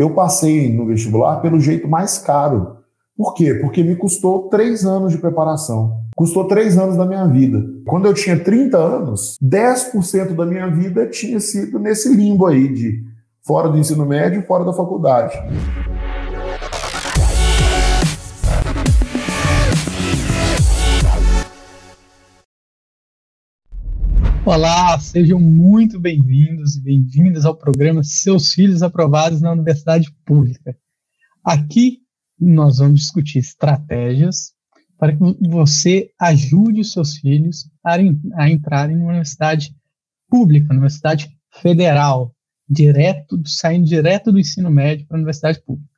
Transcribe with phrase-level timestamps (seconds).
[0.00, 2.78] eu passei no vestibular pelo jeito mais caro.
[3.14, 3.52] Por quê?
[3.56, 6.00] Porque me custou três anos de preparação.
[6.16, 7.62] Custou três anos da minha vida.
[7.86, 13.04] Quando eu tinha 30 anos, 10% da minha vida tinha sido nesse limbo aí de
[13.46, 15.38] fora do ensino médio fora da faculdade.
[24.52, 30.76] Olá, sejam muito bem-vindos e bem-vindas ao programa Seus Filhos Aprovados na Universidade Pública.
[31.44, 32.00] Aqui
[32.36, 34.52] nós vamos discutir estratégias
[34.98, 37.94] para que você ajude os seus filhos a,
[38.42, 39.72] a entrarem numa universidade
[40.28, 41.30] pública, universidade
[41.62, 42.34] federal,
[42.68, 45.89] direto, saindo direto do ensino médio para a universidade pública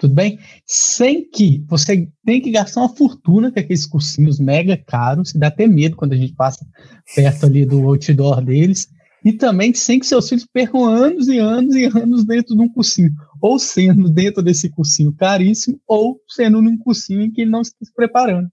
[0.00, 0.38] tudo bem?
[0.64, 5.66] Sem que você tenha que gastar uma fortuna com aqueles cursinhos mega caros, dá até
[5.66, 6.66] medo quando a gente passa
[7.14, 8.88] perto ali do outdoor deles,
[9.22, 12.68] e também sem que seus filhos percam anos e anos e anos dentro de um
[12.68, 13.10] cursinho,
[13.42, 17.76] ou sendo dentro desse cursinho caríssimo, ou sendo num cursinho em que ele não está
[17.84, 18.48] se preparando.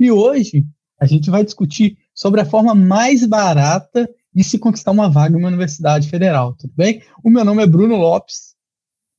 [0.00, 0.64] E hoje
[0.98, 5.38] a gente vai discutir sobre a forma mais barata de se conquistar uma vaga em
[5.38, 7.02] uma universidade federal, tudo bem?
[7.22, 8.56] O meu nome é Bruno Lopes.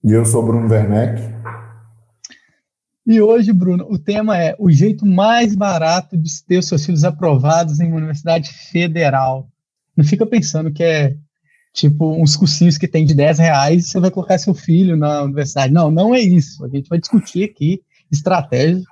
[0.03, 1.21] E eu sou Bruno Werneck.
[3.05, 7.03] E hoje, Bruno, o tema é o jeito mais barato de ter os seus filhos
[7.03, 9.49] aprovados em uma universidade federal.
[9.97, 11.15] Não fica pensando que é
[11.73, 15.23] tipo uns cursinhos que tem de 10 reais e você vai colocar seu filho na
[15.23, 15.73] universidade.
[15.73, 16.63] Não, não é isso.
[16.63, 18.83] A gente vai discutir aqui estratégias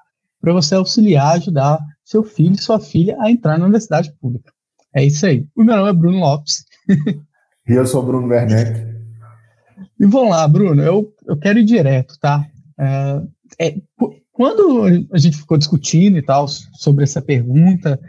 [0.41, 4.51] para você auxiliar, ajudar seu filho e sua filha a entrar na universidade pública.
[4.93, 5.45] É isso aí.
[5.55, 6.65] O meu nome é Bruno Lopes.
[7.69, 8.86] e eu sou Bruno Werneck.
[9.99, 12.45] E vamos lá, Bruno, eu, eu quero ir direto, tá?
[12.79, 13.21] É,
[13.59, 13.75] é,
[14.31, 17.99] quando a gente ficou discutindo e tal sobre essa pergunta,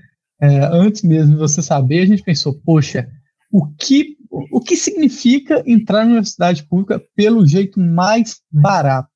[0.41, 3.09] é, antes mesmo de você saber, a gente pensou, poxa,
[3.51, 9.09] o que, o que significa entrar na universidade pública pelo jeito mais barato?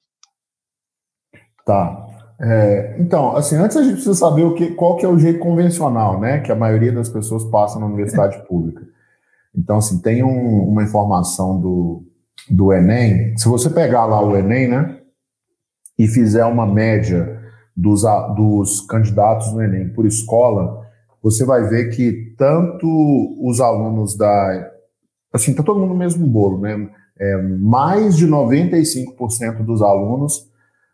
[1.67, 2.09] Tá.
[2.41, 5.39] É, então, assim, antes a gente precisa saber o que, qual que é o jeito
[5.39, 8.83] convencional, né, que a maioria das pessoas passa na universidade pública.
[9.55, 12.05] Então, assim, tem um, uma informação do,
[12.51, 13.37] do Enem.
[13.37, 14.99] Se você pegar lá o Enem, né,
[15.99, 17.41] e fizer uma média
[17.77, 18.03] dos,
[18.37, 20.83] dos candidatos no Enem por escola,
[21.23, 22.87] você vai ver que tanto
[23.41, 24.71] os alunos da.
[25.33, 26.91] Assim, está todo mundo no mesmo bolo, né?
[27.19, 30.51] É, mais de 95% dos alunos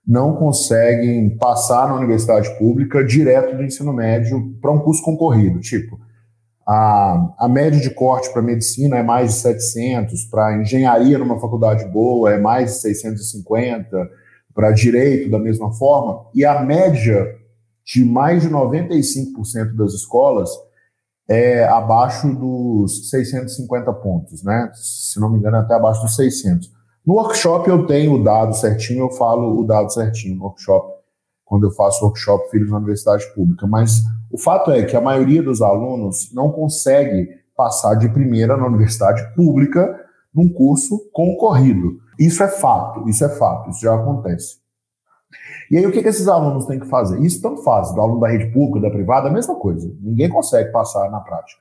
[0.06, 5.60] não conseguem passar na universidade pública direto do ensino médio para um curso concorrido.
[5.60, 5.98] Tipo,
[6.68, 11.86] a, a média de corte para medicina é mais de 700, para engenharia numa faculdade
[11.86, 14.10] boa é mais de 650
[14.54, 17.26] para direito da mesma forma, e a média
[17.86, 20.50] de mais de 95% das escolas
[21.26, 24.70] é abaixo dos 650 pontos, né?
[24.74, 26.70] Se não me engano, até abaixo dos 600.
[27.06, 30.97] No workshop eu tenho o dado certinho, eu falo o dado certinho no workshop,
[31.48, 33.66] quando eu faço workshop Filhos na Universidade Pública.
[33.66, 38.66] Mas o fato é que a maioria dos alunos não consegue passar de primeira na
[38.66, 39.98] universidade pública
[40.32, 41.98] num curso concorrido.
[42.18, 44.58] Isso é fato, isso é fato, isso já acontece.
[45.70, 47.20] E aí, o que, que esses alunos têm que fazer?
[47.20, 49.90] Isso tanto faz, do aluno da rede pública, da privada, a mesma coisa.
[50.00, 51.60] Ninguém consegue passar na prática.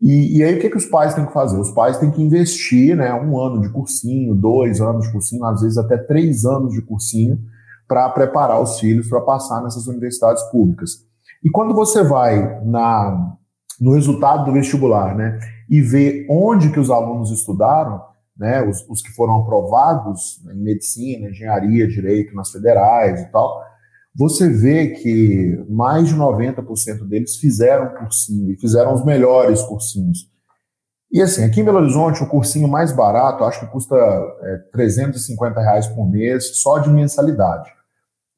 [0.00, 1.58] E, e, aí, o que, que os pais têm que fazer?
[1.58, 5.60] Os pais têm que investir né, um ano de cursinho, dois anos de cursinho, às
[5.60, 7.38] vezes até três anos de cursinho,
[7.88, 10.90] para preparar os filhos para passar nessas universidades públicas.
[11.42, 13.34] E quando você vai na,
[13.80, 15.38] no resultado do vestibular né,
[15.70, 18.02] e vê onde que os alunos estudaram,
[18.36, 23.62] né, os, os, que foram aprovados em medicina, engenharia, direito nas federais e tal,
[24.14, 30.28] você vê que mais de 90% deles fizeram cursinho e fizeram os melhores cursinhos.
[31.10, 35.60] E assim, aqui em Belo Horizonte, o cursinho mais barato, acho que custa é, 350
[35.60, 37.77] reais por mês só de mensalidade.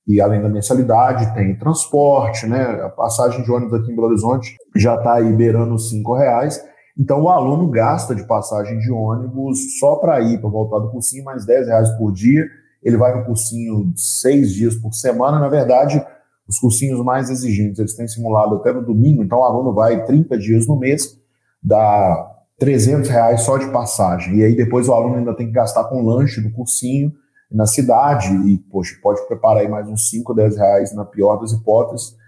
[0.07, 2.63] E além da mensalidade, tem transporte, né?
[2.83, 6.61] A passagem de ônibus aqui em Belo Horizonte já está aí beirando os 5 reais.
[6.99, 11.25] Então, o aluno gasta de passagem de ônibus só para ir, para voltar do cursinho,
[11.25, 12.45] mais 10 reais por dia.
[12.83, 15.39] Ele vai no cursinho seis dias por semana.
[15.39, 16.05] Na verdade,
[16.49, 19.23] os cursinhos mais exigentes, eles têm simulado até no domingo.
[19.23, 21.19] Então, o aluno vai 30 dias no mês,
[21.63, 22.27] dá
[22.59, 24.37] 300 reais só de passagem.
[24.37, 27.13] E aí, depois, o aluno ainda tem que gastar com lanche do cursinho
[27.51, 28.33] na cidade.
[28.49, 32.21] E, poxa, pode preparar aí mais uns 5, 10 reais, na pior das hipóteses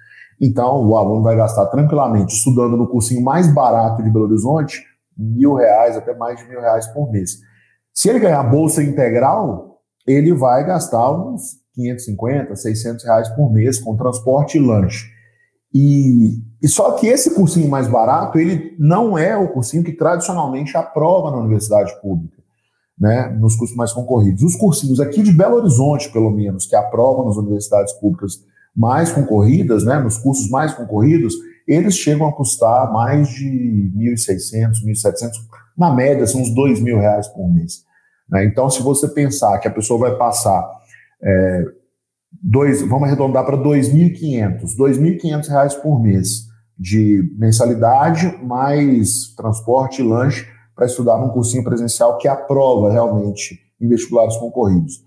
[0.42, 4.82] então, o aluno vai gastar tranquilamente, estudando no cursinho mais barato de Belo Horizonte,
[5.16, 7.38] mil reais, até mais de mil reais por mês.
[7.94, 13.96] Se ele ganhar bolsa integral, ele vai gastar uns 550, 600 reais por mês com
[13.96, 15.06] transporte e lanche.
[15.72, 20.76] E, e só que esse cursinho mais barato, ele não é o cursinho que tradicionalmente
[20.76, 22.41] aprova na universidade pública.
[23.02, 24.44] Né, nos cursos mais concorridos.
[24.44, 28.44] Os cursinhos aqui de Belo Horizonte, pelo menos, que aprovam nas universidades públicas
[28.76, 31.34] mais concorridas, né, nos cursos mais concorridos,
[31.66, 35.30] eles chegam a custar mais de 1.600, 1.700,
[35.76, 37.82] na média são uns R$ reais por mês.
[38.30, 38.44] Né?
[38.44, 40.64] Então, se você pensar que a pessoa vai passar,
[41.20, 41.64] é,
[42.40, 46.46] dois, vamos arredondar para R$ 2.500, R$ 2.500 por mês
[46.78, 53.88] de mensalidade, mais transporte e lanche para estudar num cursinho presencial que aprova realmente em
[53.88, 55.04] vestibulares concorridos.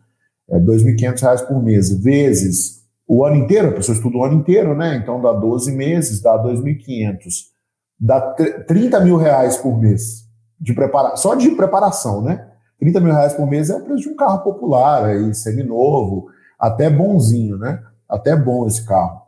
[0.50, 4.76] É R$ 2.500 por mês, vezes o ano inteiro, a pessoa estuda o ano inteiro,
[4.76, 4.96] né?
[4.96, 7.54] Então dá 12 meses, dá 2.500.
[8.00, 8.20] Dá
[8.68, 10.26] 30 mil reais por mês
[10.60, 12.48] de preparação, só de preparação, né?
[12.80, 16.28] 30 mil reais por mês é o preço de um carro popular, aí, seminovo,
[16.60, 17.82] até bonzinho, né?
[18.10, 19.22] Até bom esse carro.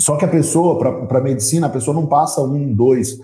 [0.00, 3.18] Só que a pessoa, para medicina, a pessoa não passa um, dois,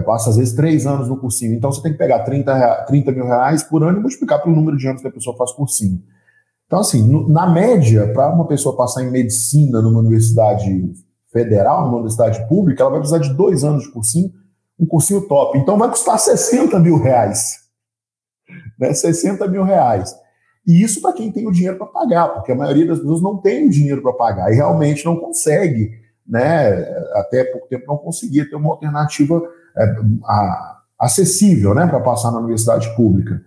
[0.00, 1.54] passa às vezes três anos no cursinho.
[1.54, 4.76] Então você tem que pegar 30, 30 mil reais por ano e multiplicar pelo número
[4.76, 6.02] de anos que a pessoa faz cursinho.
[6.66, 10.94] Então, assim, no, na média, para uma pessoa passar em medicina numa universidade
[11.30, 14.32] federal, numa universidade pública, ela vai precisar de dois anos de cursinho,
[14.78, 15.58] um cursinho top.
[15.58, 17.58] Então vai custar 60 mil reais.
[18.78, 18.94] Né?
[18.94, 20.14] 60 mil reais.
[20.66, 23.36] E isso para quem tem o dinheiro para pagar, porque a maioria das pessoas não
[23.36, 25.90] tem o dinheiro para pagar e realmente não consegue,
[26.26, 26.70] né?
[27.14, 29.42] Até pouco tempo não conseguia ter uma alternativa
[29.76, 29.84] é,
[30.24, 33.42] a, acessível, né, para passar na universidade pública.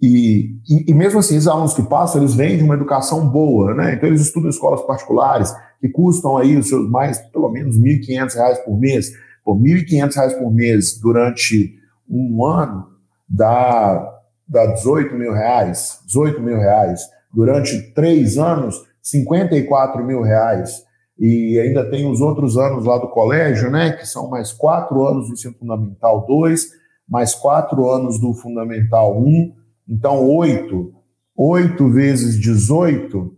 [0.00, 3.74] E, e, e, mesmo assim, os alunos que passam, eles vêm de uma educação boa,
[3.74, 3.94] né?
[3.94, 8.00] Então eles estudam em escolas particulares que custam aí os seus mais, pelo menos, R$
[8.00, 9.12] 1.500 por mês.
[9.44, 11.78] Por R$ 1.500 por mês durante
[12.08, 12.86] um ano
[13.28, 17.00] dá, dá 18 mil reais, 18 mil reais.
[17.32, 20.83] Durante três anos, 54 mil reais.
[21.18, 23.92] E ainda tem os outros anos lá do colégio, né?
[23.92, 26.66] Que são mais quatro anos do ensino fundamental 2,
[27.08, 29.26] mais quatro anos do fundamental 1.
[29.26, 29.54] Um,
[29.88, 30.92] então, 8,
[31.36, 33.32] 8 vezes 18,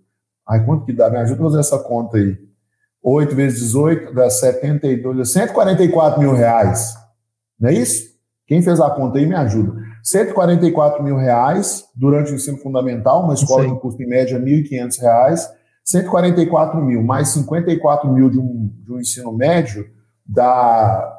[0.48, 1.10] ai, quanto que dá?
[1.10, 2.36] Me ajuda a fazer essa conta aí.
[3.02, 6.94] 8 vezes 18 dá 72, 144 mil reais.
[7.58, 8.16] Não é isso?
[8.46, 9.74] Quem fez a conta aí me ajuda.
[10.02, 13.74] 144 mil reais durante o ensino fundamental, uma escola Sim.
[13.74, 15.48] que custa em média 1.500 reais,
[15.86, 19.86] 144 mil mais 54 mil de um, de um ensino médio
[20.26, 21.16] dá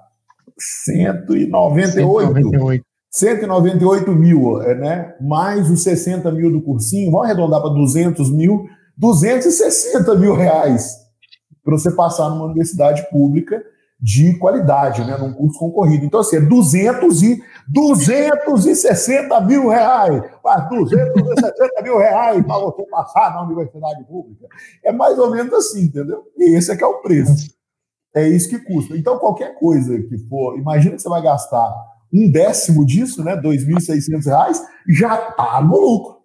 [0.59, 1.91] 198.
[1.93, 2.85] 198.
[3.09, 5.15] 198 mil, é, né?
[5.21, 8.67] Mais os 60 mil do cursinho, vamos arredondar para 200 mil,
[8.97, 10.97] 260 mil reais
[11.63, 13.63] para você passar numa universidade pública
[13.99, 15.17] de qualidade, né?
[15.17, 16.05] Num curso concorrido.
[16.05, 20.23] Então, assim, é 200 e 260 mil reais.
[20.44, 24.47] Mas 260 mil reais para você passar na universidade pública.
[24.83, 26.23] É mais ou menos assim, entendeu?
[26.38, 27.55] E esse é que é o preço.
[28.15, 28.95] É isso que custa.
[28.95, 31.73] Então, qualquer coisa que for, imagina que você vai gastar
[32.13, 36.17] um décimo disso, né, R$ 2.600, já está no lucro,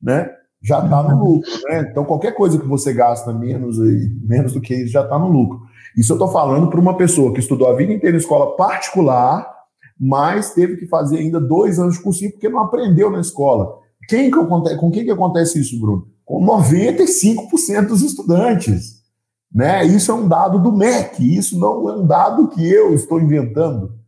[0.00, 0.30] né?
[0.62, 1.86] Já está no lucro, né?
[1.90, 3.78] Então qualquer coisa que você gasta menos
[4.22, 5.60] menos do que isso já está no lucro.
[5.96, 9.48] Isso eu estou falando para uma pessoa que estudou a vida inteira em escola particular,
[9.98, 13.78] mas teve que fazer ainda dois anos de cursinho porque não aprendeu na escola.
[14.08, 16.06] Quem que acontece, com quem que acontece isso, Bruno?
[16.24, 18.98] Com 95% dos estudantes.
[19.52, 19.84] Né?
[19.84, 23.98] Isso é um dado do MEC, isso não é um dado que eu estou inventando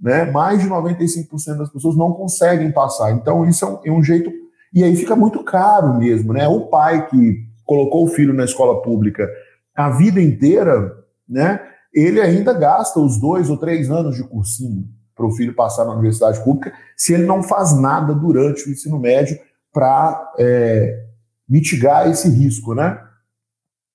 [0.00, 3.12] né, mais de 95% das pessoas não conseguem passar.
[3.12, 4.30] Então, isso é um, é um, jeito.
[4.72, 6.46] E aí fica muito caro mesmo, né?
[6.46, 9.26] O pai que colocou o filho na escola pública
[9.74, 10.90] a vida inteira,
[11.28, 11.60] né?
[11.92, 15.94] Ele ainda gasta os dois ou três anos de cursinho para o filho passar na
[15.94, 19.38] universidade pública, se ele não faz nada durante o ensino médio
[19.72, 21.06] para é,
[21.48, 23.02] mitigar esse risco, né?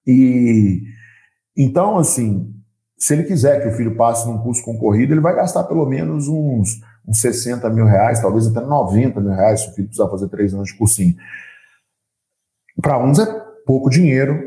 [0.06, 0.82] E
[1.56, 2.52] então, assim,
[2.98, 6.28] se ele quiser que o filho passe num curso concorrido, ele vai gastar pelo menos
[6.28, 10.30] uns, uns 60 mil reais, talvez até 90 mil reais, se o filho precisar fazer
[10.30, 11.16] três anos de cursinho.
[12.82, 13.26] Para uns é
[13.66, 14.40] pouco dinheiro,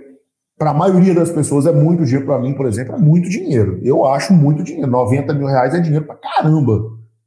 [0.57, 2.27] para a maioria das pessoas é muito dinheiro.
[2.27, 3.81] Para mim, por exemplo, é muito dinheiro.
[3.83, 4.91] Eu acho muito dinheiro.
[4.91, 6.81] 90 mil reais é dinheiro para caramba.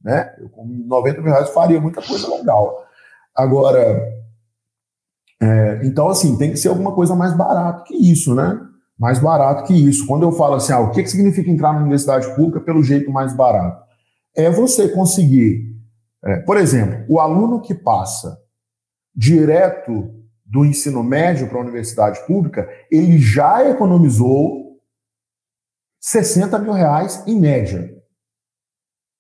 [0.04, 0.34] Né?
[0.40, 2.86] Eu, com 90 mil reais, faria muita coisa legal.
[3.36, 4.02] Agora,
[5.42, 8.60] é, então, assim, tem que ser alguma coisa mais barata que isso, né?
[8.98, 10.08] mais barato que isso.
[10.08, 13.12] Quando eu falo assim, ah, o que, que significa entrar na universidade pública pelo jeito
[13.12, 13.86] mais barato?
[14.36, 15.76] É você conseguir,
[16.24, 18.38] é, por exemplo, o aluno que passa
[19.16, 20.17] direto
[20.48, 24.78] do ensino médio para a universidade pública, ele já economizou
[26.00, 27.94] 60 mil reais em média.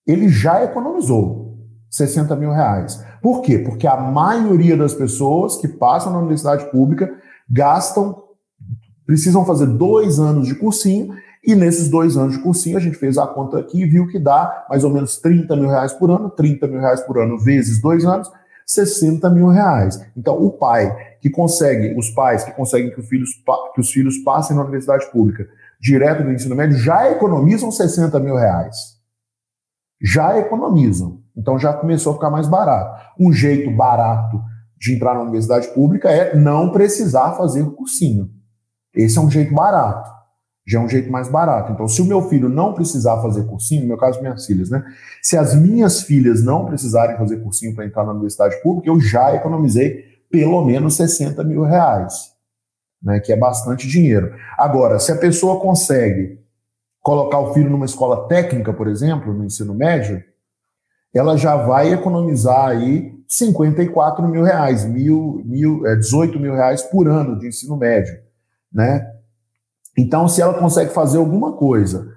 [0.05, 1.57] Ele já economizou
[1.89, 3.03] 60 mil reais.
[3.21, 3.59] Por quê?
[3.59, 7.13] Porque a maioria das pessoas que passam na universidade pública
[7.49, 8.23] gastam
[9.05, 13.17] precisam fazer dois anos de cursinho, e nesses dois anos de cursinho a gente fez
[13.17, 16.29] a conta aqui e viu que dá mais ou menos 30 mil reais por ano,
[16.29, 18.29] 30 mil reais por ano vezes dois anos,
[18.67, 19.99] 60 mil reais.
[20.15, 23.29] Então, o pai que consegue, os pais que conseguem que, filhos,
[23.73, 25.47] que os filhos passem na universidade pública
[25.79, 28.97] direto do ensino médio já economizam 60 mil reais.
[30.01, 31.21] Já economizam.
[31.35, 32.99] Então já começou a ficar mais barato.
[33.19, 34.41] Um jeito barato
[34.77, 38.29] de entrar na universidade pública é não precisar fazer cursinho.
[38.93, 40.16] Esse é um jeito barato.
[40.67, 41.71] Já é um jeito mais barato.
[41.71, 44.83] Então, se o meu filho não precisar fazer cursinho, no meu caso, minhas filhas, né?
[45.21, 49.33] Se as minhas filhas não precisarem fazer cursinho para entrar na universidade pública, eu já
[49.33, 52.33] economizei pelo menos 60 mil reais,
[53.01, 53.21] né?
[53.21, 54.35] Que é bastante dinheiro.
[54.57, 56.37] Agora, se a pessoa consegue
[57.01, 60.21] colocar o filho numa escola técnica, por exemplo, no ensino médio,
[61.13, 67.07] ela já vai economizar aí 54 mil reais, mil, mil, é, 18 mil reais por
[67.07, 68.17] ano de ensino médio,
[68.71, 69.16] né?
[69.97, 72.07] Então, se ela consegue fazer alguma coisa,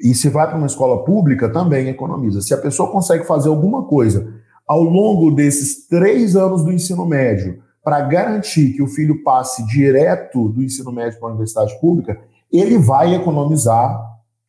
[0.00, 2.40] e se vai para uma escola pública, também economiza.
[2.40, 4.32] Se a pessoa consegue fazer alguma coisa
[4.66, 10.48] ao longo desses três anos do ensino médio, para garantir que o filho passe direto
[10.50, 12.20] do ensino médio para a universidade pública,
[12.52, 13.98] ele vai economizar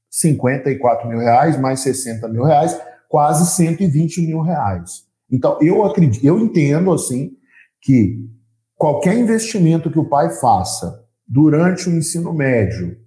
[0.10, 5.06] 54 mil reais mais 60 mil reais, quase 120 mil reais.
[5.32, 7.32] Então, eu acredito, eu entendo assim
[7.82, 8.26] que
[8.76, 12.98] qualquer investimento que o pai faça durante o ensino médio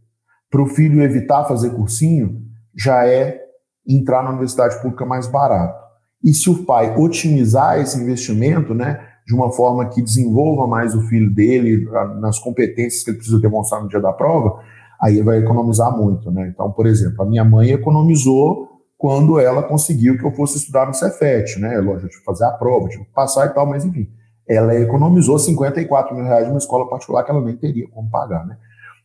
[0.48, 2.40] para o filho evitar fazer cursinho
[2.76, 3.40] já é
[3.86, 5.82] entrar na universidade pública mais barato.
[6.22, 11.02] E se o pai otimizar esse investimento, né, de uma forma que desenvolva mais o
[11.08, 11.88] filho dele
[12.20, 14.62] nas competências que ele precisa demonstrar no dia da prova,
[15.00, 16.48] aí vai economizar muito, né?
[16.48, 20.94] Então, por exemplo, a minha mãe economizou quando ela conseguiu que eu fosse estudar no
[20.94, 21.78] Cefet, né?
[21.78, 24.08] Lógico, eu tive que fazer a prova, tive que passar e tal, mas enfim
[24.48, 28.56] ela economizou 54 mil reais numa escola particular que ela nem teria como pagar, né?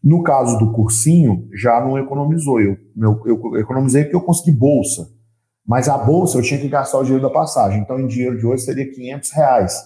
[0.04, 2.62] No caso do cursinho, já não economizou.
[2.62, 5.10] Eu, eu, eu economizei porque eu consegui bolsa.
[5.66, 7.82] Mas a bolsa eu tinha que gastar o dinheiro da passagem.
[7.82, 9.84] Então, em dinheiro de hoje, seria 500 reais.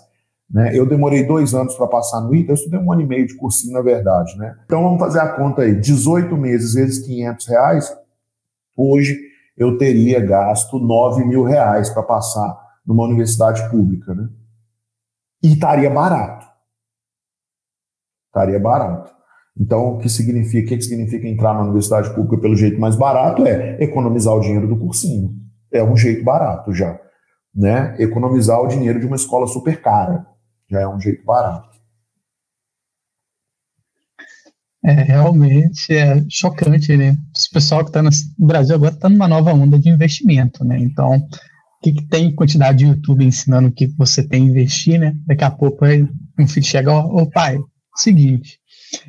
[0.47, 0.77] Né?
[0.77, 3.35] Eu demorei dois anos para passar no ITA, eu estudei um ano e meio de
[3.35, 4.37] cursinho, na verdade.
[4.37, 4.53] Né?
[4.65, 5.73] Então, vamos fazer a conta aí.
[5.73, 7.97] 18 meses vezes 500 reais,
[8.77, 9.17] hoje
[9.57, 14.13] eu teria gasto 9 mil reais para passar numa universidade pública.
[14.13, 14.27] Né?
[15.43, 16.45] E estaria barato.
[18.27, 19.11] Estaria barato.
[19.59, 23.45] Então, o que significa, o que significa entrar na universidade pública pelo jeito mais barato
[23.45, 25.35] é economizar o dinheiro do cursinho.
[25.71, 26.99] É um jeito barato já.
[27.53, 27.95] Né?
[27.99, 30.25] Economizar o dinheiro de uma escola super cara.
[30.69, 31.69] Já é um jeito barato.
[34.83, 37.11] É, realmente é chocante, né?
[37.11, 40.79] O pessoal que está no Brasil agora está numa nova onda de investimento, né?
[40.79, 41.21] Então,
[41.81, 45.15] que, que tem quantidade de YouTube ensinando o que você tem que investir, né?
[45.25, 46.07] Daqui a pouco aí,
[46.39, 47.59] um filho chega, ô, pai,
[47.95, 48.59] seguinte,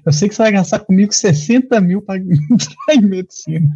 [0.07, 3.69] eu sei que você vai gastar comigo 60 mil para entrar em medicina.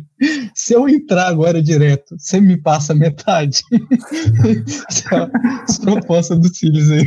[0.54, 3.60] Se eu entrar agora direto, você me passa metade.
[5.68, 7.04] As propostas dos filhos aí.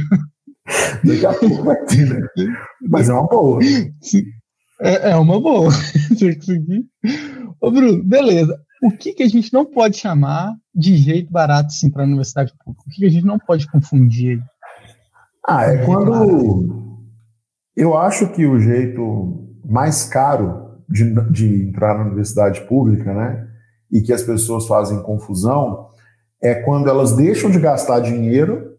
[1.03, 2.21] Daqui a pouco vai ter, né?
[2.87, 3.59] Mas é uma boa.
[4.81, 5.71] É, é uma boa.
[7.61, 11.89] Ô, Bruno, beleza o que, que a gente não pode chamar de jeito barato assim,
[11.89, 12.83] para a universidade pública?
[12.87, 14.41] O que, que a gente não pode confundir?
[15.45, 16.97] Ah, é quando.
[17.75, 23.47] Eu acho que o jeito mais caro de, de entrar na universidade pública, né,
[23.91, 25.89] e que as pessoas fazem confusão,
[26.41, 28.77] é quando elas deixam de gastar dinheiro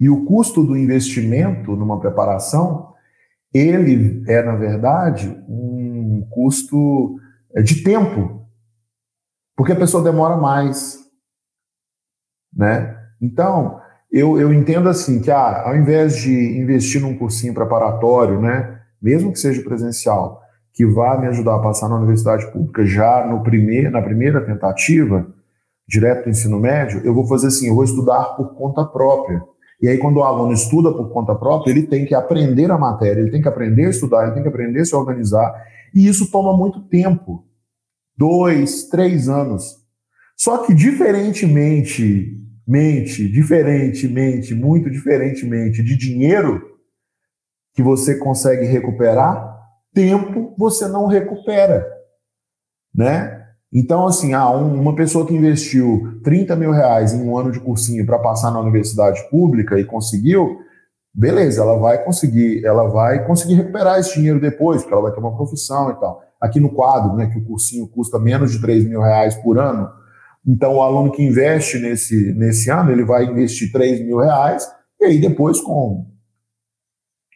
[0.00, 2.92] e o custo do investimento numa preparação,
[3.52, 7.16] ele é, na verdade, um custo
[7.62, 8.43] de tempo
[9.56, 10.98] porque a pessoa demora mais,
[12.54, 12.96] né?
[13.20, 13.80] Então,
[14.10, 19.32] eu, eu entendo assim que ah, ao invés de investir num cursinho preparatório, né, mesmo
[19.32, 20.40] que seja presencial,
[20.72, 25.26] que vá me ajudar a passar na universidade pública já no primeir, na primeira tentativa,
[25.86, 29.42] direto do ensino médio, eu vou fazer assim, eu vou estudar por conta própria.
[29.80, 33.20] E aí, quando o aluno estuda por conta própria, ele tem que aprender a matéria,
[33.20, 35.54] ele tem que aprender a estudar, ele tem que aprender a se organizar,
[35.94, 37.44] e isso toma muito tempo
[38.16, 39.84] dois, três anos.
[40.36, 46.62] Só que diferentemente, mente, diferentemente, muito diferentemente de dinheiro
[47.74, 49.52] que você consegue recuperar,
[49.92, 51.86] tempo você não recupera,
[52.94, 53.42] né?
[53.72, 58.06] Então, assim, ah, uma pessoa que investiu 30 mil reais em um ano de cursinho
[58.06, 60.60] para passar na universidade pública e conseguiu,
[61.12, 65.18] beleza, ela vai conseguir, ela vai conseguir recuperar esse dinheiro depois, porque ela vai ter
[65.18, 68.84] uma profissão e tal aqui no quadro, né, que o cursinho custa menos de 3
[68.84, 69.88] mil reais por ano.
[70.46, 74.68] Então, o aluno que investe nesse, nesse ano, ele vai investir 3 mil reais,
[75.00, 76.06] e aí depois, com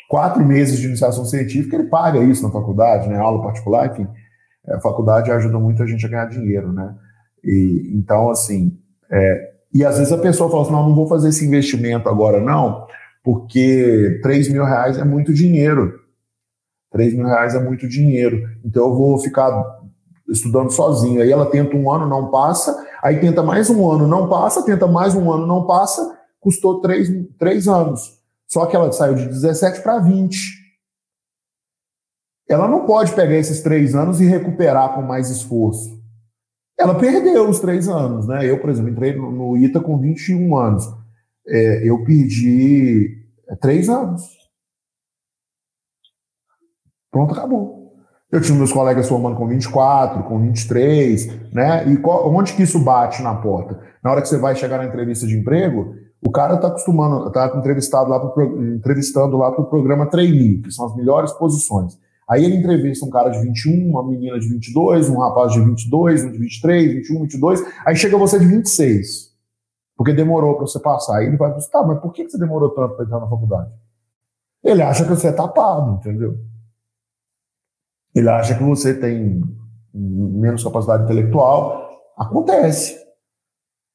[0.08, 4.06] quatro meses de iniciação científica, ele paga isso na faculdade, né, aula particular, enfim.
[4.68, 6.94] A faculdade ajuda muito a gente a ganhar dinheiro, né?
[7.42, 8.78] E, então, assim,
[9.10, 12.40] é, E às vezes a pessoa fala assim: não, não vou fazer esse investimento agora,
[12.40, 12.86] não,
[13.22, 15.94] porque 3 mil reais é muito dinheiro.
[16.90, 18.48] 3 mil reais é muito dinheiro.
[18.64, 19.50] Então eu vou ficar
[20.28, 21.22] estudando sozinho.
[21.22, 24.86] Aí ela tenta um ano, não passa, aí tenta mais um ano, não passa, tenta
[24.86, 28.18] mais um ano, não passa, custou três, três anos.
[28.46, 30.36] Só que ela saiu de 17 para 20.
[32.48, 35.98] Ela não pode pegar esses três anos e recuperar com mais esforço.
[36.78, 38.48] Ela perdeu os três anos, né?
[38.48, 40.84] Eu, por exemplo, entrei no, no ITA com 21 anos.
[41.46, 43.18] É, eu perdi
[43.48, 44.37] é, três anos.
[47.10, 47.78] Pronto, acabou.
[48.30, 51.88] Eu tinha meus colegas formando com 24, com 23, né?
[51.88, 53.80] E qual, onde que isso bate na porta?
[54.04, 57.46] Na hora que você vai chegar na entrevista de emprego, o cara está acostumando, está
[57.56, 61.98] entrevistado lá pro, entrevistando lá para o programa trainee, que são as melhores posições.
[62.28, 66.24] Aí ele entrevista um cara de 21, uma menina de 22, um rapaz de 22,
[66.24, 69.32] um de 23, 21, 22, aí chega você de 26,
[69.96, 71.16] porque demorou para você passar.
[71.16, 73.70] Aí ele vai pensar, tá, mas por que você demorou tanto para entrar na faculdade?
[74.62, 76.36] Ele acha que você é tapado, entendeu?
[78.18, 79.42] Ele acha que você tem
[79.94, 81.88] menos capacidade intelectual.
[82.16, 82.96] Acontece.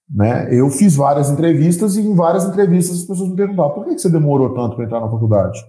[0.09, 0.47] Né?
[0.51, 4.09] Eu fiz várias entrevistas e em várias entrevistas as pessoas me perguntavam por que você
[4.09, 5.59] demorou tanto para entrar na faculdade?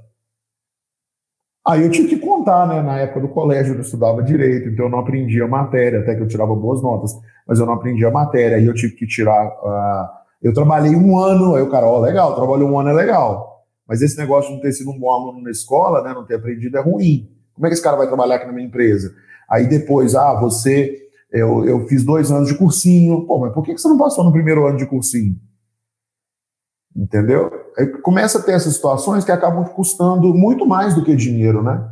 [1.67, 2.83] Aí eu tive que contar, né?
[2.83, 6.29] Na época do colégio eu estudava direito, então eu não aprendia matéria, até que eu
[6.29, 7.13] tirava boas notas,
[7.49, 9.47] mas eu não aprendia matéria, aí eu tive que tirar.
[9.47, 10.09] Uh...
[10.43, 13.65] eu trabalhei um ano, aí o cara, ó, oh, legal, trabalhou um ano é legal,
[13.89, 16.35] mas esse negócio de não ter sido um bom aluno na escola, né, não ter
[16.35, 17.34] aprendido é ruim.
[17.55, 19.15] Como é que esse cara vai trabalhar aqui na minha empresa?
[19.49, 23.27] Aí depois, ah, você, eu, eu fiz dois anos de cursinho.
[23.27, 25.37] Pô, mas por que você não passou no primeiro ano de cursinho?
[26.97, 27.51] Entendeu?
[27.77, 31.91] Aí começa a ter essas situações que acabam custando muito mais do que dinheiro, né?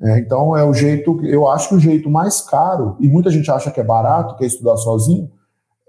[0.00, 3.50] É, então é o jeito, eu acho que o jeito mais caro, e muita gente
[3.50, 5.28] acha que é barato, que é estudar sozinho,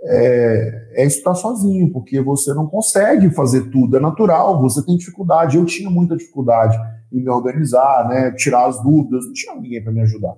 [0.02, 5.58] é, é, estudar sozinho, porque você não consegue fazer tudo, é natural, você tem dificuldade.
[5.58, 6.76] Eu tinha muita dificuldade
[7.12, 10.36] em me organizar, né, tirar as dúvidas, não tinha ninguém para me ajudar.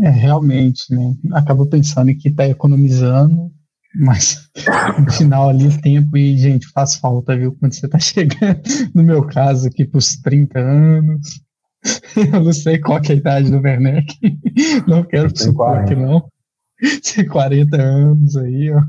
[0.00, 1.14] É, realmente, né?
[1.32, 3.50] Acaba pensando que está economizando,
[3.96, 4.48] mas
[5.04, 7.56] no final ali o tempo e, gente, faz falta, viu?
[7.58, 8.60] Quando você está chegando,
[8.94, 11.40] no meu caso aqui, para os 30 anos,
[12.16, 14.14] eu não sei qual é a idade do Werneck,
[14.86, 16.28] não quero supor que não.
[17.30, 18.80] 40 anos aí, ó.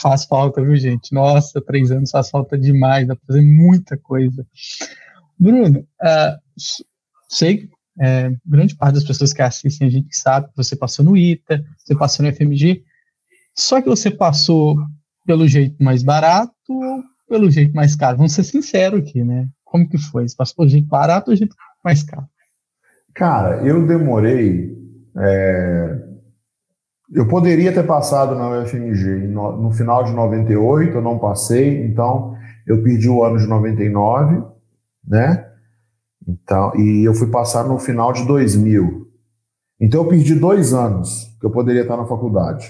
[0.00, 1.12] Faz falta, viu, gente?
[1.12, 4.46] Nossa, três anos faz falta demais, dá pra fazer muita coisa.
[5.38, 6.38] Bruno, uh,
[7.28, 11.04] sei que é, grande parte das pessoas que assistem a gente sabe que você passou
[11.04, 12.82] no ITA, você passou no FMG,
[13.54, 14.76] só que você passou
[15.24, 18.16] pelo jeito mais barato ou pelo jeito mais caro?
[18.16, 19.48] Vamos ser sinceros aqui, né?
[19.64, 20.28] Como que foi?
[20.28, 22.26] Você passou pelo jeito barato ou jeito mais caro?
[23.14, 24.76] Cara, eu demorei
[25.16, 26.03] é,
[27.14, 32.82] eu poderia ter passado na UFMG no, final de 98, eu não passei, então eu
[32.82, 34.42] perdi o ano de 99,
[35.06, 35.48] né?
[36.26, 39.08] Então, e eu fui passar no final de 2000.
[39.80, 42.66] Então eu perdi dois anos que eu poderia estar na faculdade.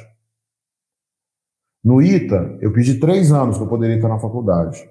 [1.83, 4.87] No ITA, eu perdi três anos que eu poderia estar na faculdade.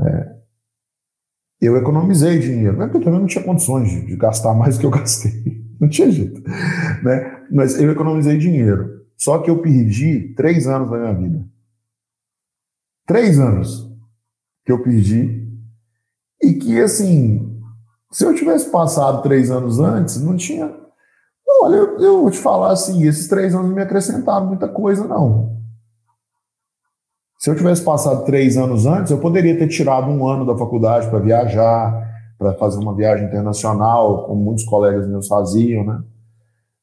[0.00, 0.36] É,
[1.60, 4.86] eu economizei dinheiro, mas eu também não tinha condições de, de gastar mais do que
[4.86, 5.61] eu gastei.
[5.82, 6.40] Não tinha jeito.
[7.02, 7.44] Né?
[7.50, 9.02] Mas eu economizei dinheiro.
[9.16, 11.44] Só que eu perdi três anos da minha vida.
[13.04, 13.90] Três anos
[14.64, 15.44] que eu perdi.
[16.40, 17.60] E que, assim,
[18.12, 20.72] se eu tivesse passado três anos antes, não tinha.
[21.62, 25.04] Olha, eu, eu vou te falar assim: esses três anos não me acrescentaram muita coisa,
[25.04, 25.60] não.
[27.40, 31.10] Se eu tivesse passado três anos antes, eu poderia ter tirado um ano da faculdade
[31.10, 32.11] para viajar,
[32.42, 36.02] para fazer uma viagem internacional, como muitos colegas meus faziam, né?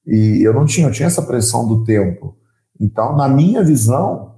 [0.08, 2.36] E eu não tinha, eu tinha essa pressão do tempo.
[2.80, 4.36] Então, na minha visão,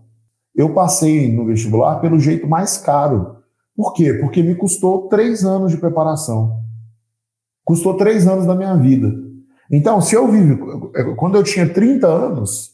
[0.55, 3.37] eu passei no vestibular pelo jeito mais caro.
[3.75, 4.13] Por quê?
[4.15, 6.59] Porque me custou três anos de preparação.
[7.63, 9.13] Custou três anos da minha vida.
[9.71, 10.91] Então, se eu vivo.
[11.15, 12.71] Quando eu tinha 30 anos,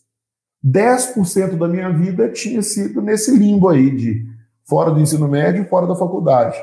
[0.66, 4.26] 10% da minha vida tinha sido nesse limbo aí de
[4.68, 6.58] fora do ensino médio fora da faculdade.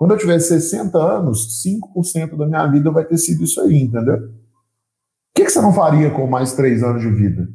[0.00, 4.14] Quando eu tiver 60 anos, 5% da minha vida vai ter sido isso aí, entendeu?
[4.14, 4.30] O
[5.34, 7.46] que, que você não faria com mais três anos de vida?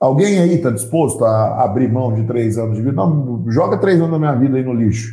[0.00, 2.96] Alguém aí está disposto a abrir mão de três anos de vida?
[2.96, 5.12] Não, joga três anos da minha vida aí no lixo.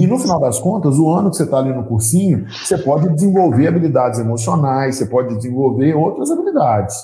[0.00, 3.12] E no final das contas, o ano que você está ali no cursinho, você pode
[3.12, 6.96] desenvolver habilidades emocionais, você pode desenvolver outras habilidades.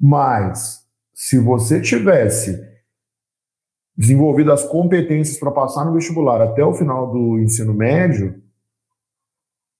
[0.00, 2.71] Mas, se você tivesse
[3.96, 8.40] desenvolvido as competências para passar no vestibular até o final do ensino médio,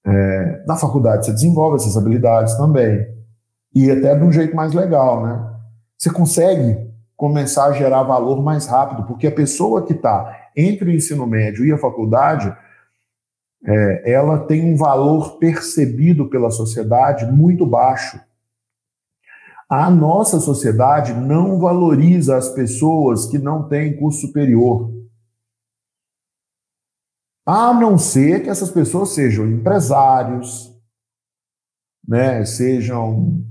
[0.05, 3.07] É, na faculdade você desenvolve essas habilidades também.
[3.73, 5.49] E até de um jeito mais legal, né?
[5.97, 10.93] Você consegue começar a gerar valor mais rápido, porque a pessoa que está entre o
[10.93, 12.53] ensino médio e a faculdade,
[13.65, 18.19] é, ela tem um valor percebido pela sociedade muito baixo.
[19.75, 24.93] A nossa sociedade não valoriza as pessoas que não têm curso superior.
[27.43, 30.71] A não ser que essas pessoas sejam empresários,
[32.07, 33.43] né, sejam,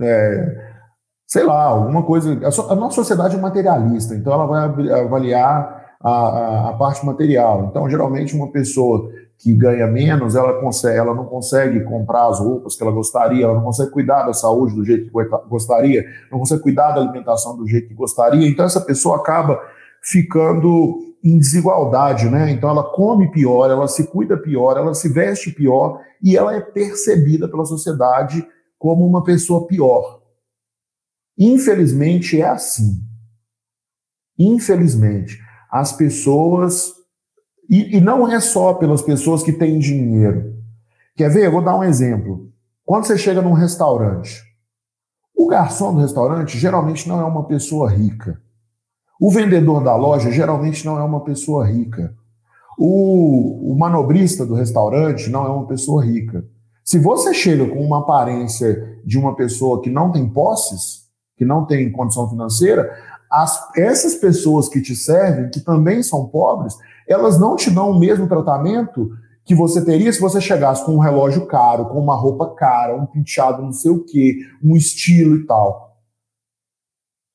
[0.00, 0.78] é,
[1.26, 2.34] sei lá, alguma coisa.
[2.34, 7.64] A, nossa sociedade é materialista, então ela vai avaliar a, a, a parte material.
[7.64, 12.76] Então, geralmente, uma pessoa que ganha menos, ela, consegue, ela não consegue comprar as roupas
[12.76, 16.62] que ela gostaria, ela não consegue cuidar da saúde do jeito que gostaria, não consegue
[16.62, 18.46] cuidar da alimentação do jeito que gostaria.
[18.46, 19.58] Então, essa pessoa acaba
[20.02, 22.50] ficando em desigualdade, né?
[22.50, 26.60] Então ela come pior, ela se cuida pior, ela se veste pior e ela é
[26.60, 28.46] percebida pela sociedade
[28.78, 30.22] como uma pessoa pior.
[31.38, 33.02] Infelizmente é assim.
[34.38, 35.38] Infelizmente,
[35.70, 36.94] as pessoas
[37.70, 40.56] e, e não é só pelas pessoas que têm dinheiro.
[41.14, 41.46] Quer ver?
[41.46, 42.50] Eu vou dar um exemplo.
[42.84, 44.42] Quando você chega num restaurante,
[45.36, 48.40] o garçom do restaurante geralmente não é uma pessoa rica.
[49.20, 52.12] O vendedor da loja geralmente não é uma pessoa rica.
[52.76, 56.44] O, o, manobrista do restaurante não é uma pessoa rica.
[56.82, 61.02] Se você chega com uma aparência de uma pessoa que não tem posses,
[61.36, 62.90] que não tem condição financeira,
[63.30, 66.76] as, essas pessoas que te servem, que também são pobres,
[67.12, 69.10] elas não te dão o mesmo tratamento
[69.44, 73.06] que você teria se você chegasse com um relógio caro, com uma roupa cara, um
[73.06, 75.96] penteado não sei o quê, um estilo e tal.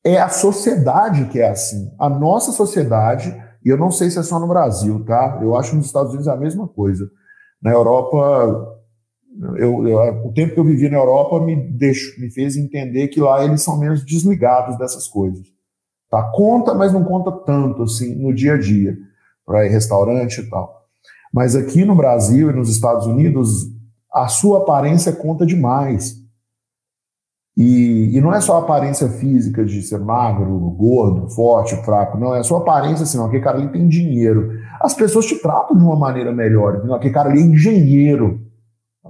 [0.04, 1.92] É a sociedade que é assim.
[2.00, 3.36] A nossa sociedade,
[3.66, 5.40] e eu não sei se é só no Brasil, tá?
[5.42, 7.10] Eu acho que nos Estados Unidos é a mesma coisa.
[7.62, 8.78] Na Europa,
[9.58, 13.20] eu, eu, o tempo que eu vivi na Europa me, deixo, me fez entender que
[13.20, 15.48] lá eles são menos desligados dessas coisas.
[16.10, 16.24] Tá?
[16.34, 18.96] Conta, mas não conta tanto assim no dia a dia,
[19.46, 20.86] para ir restaurante e tal.
[21.34, 23.66] Mas aqui no Brasil e nos Estados Unidos,
[24.14, 26.16] a sua aparência conta demais.
[27.58, 32.36] E, e, não é só a aparência física de ser magro, gordo, forte, fraco, não,
[32.36, 34.60] é só a aparência assim, aquele cara ali tem dinheiro.
[34.82, 38.42] As pessoas te tratam de uma maneira melhor, aquele cara ali é engenheiro.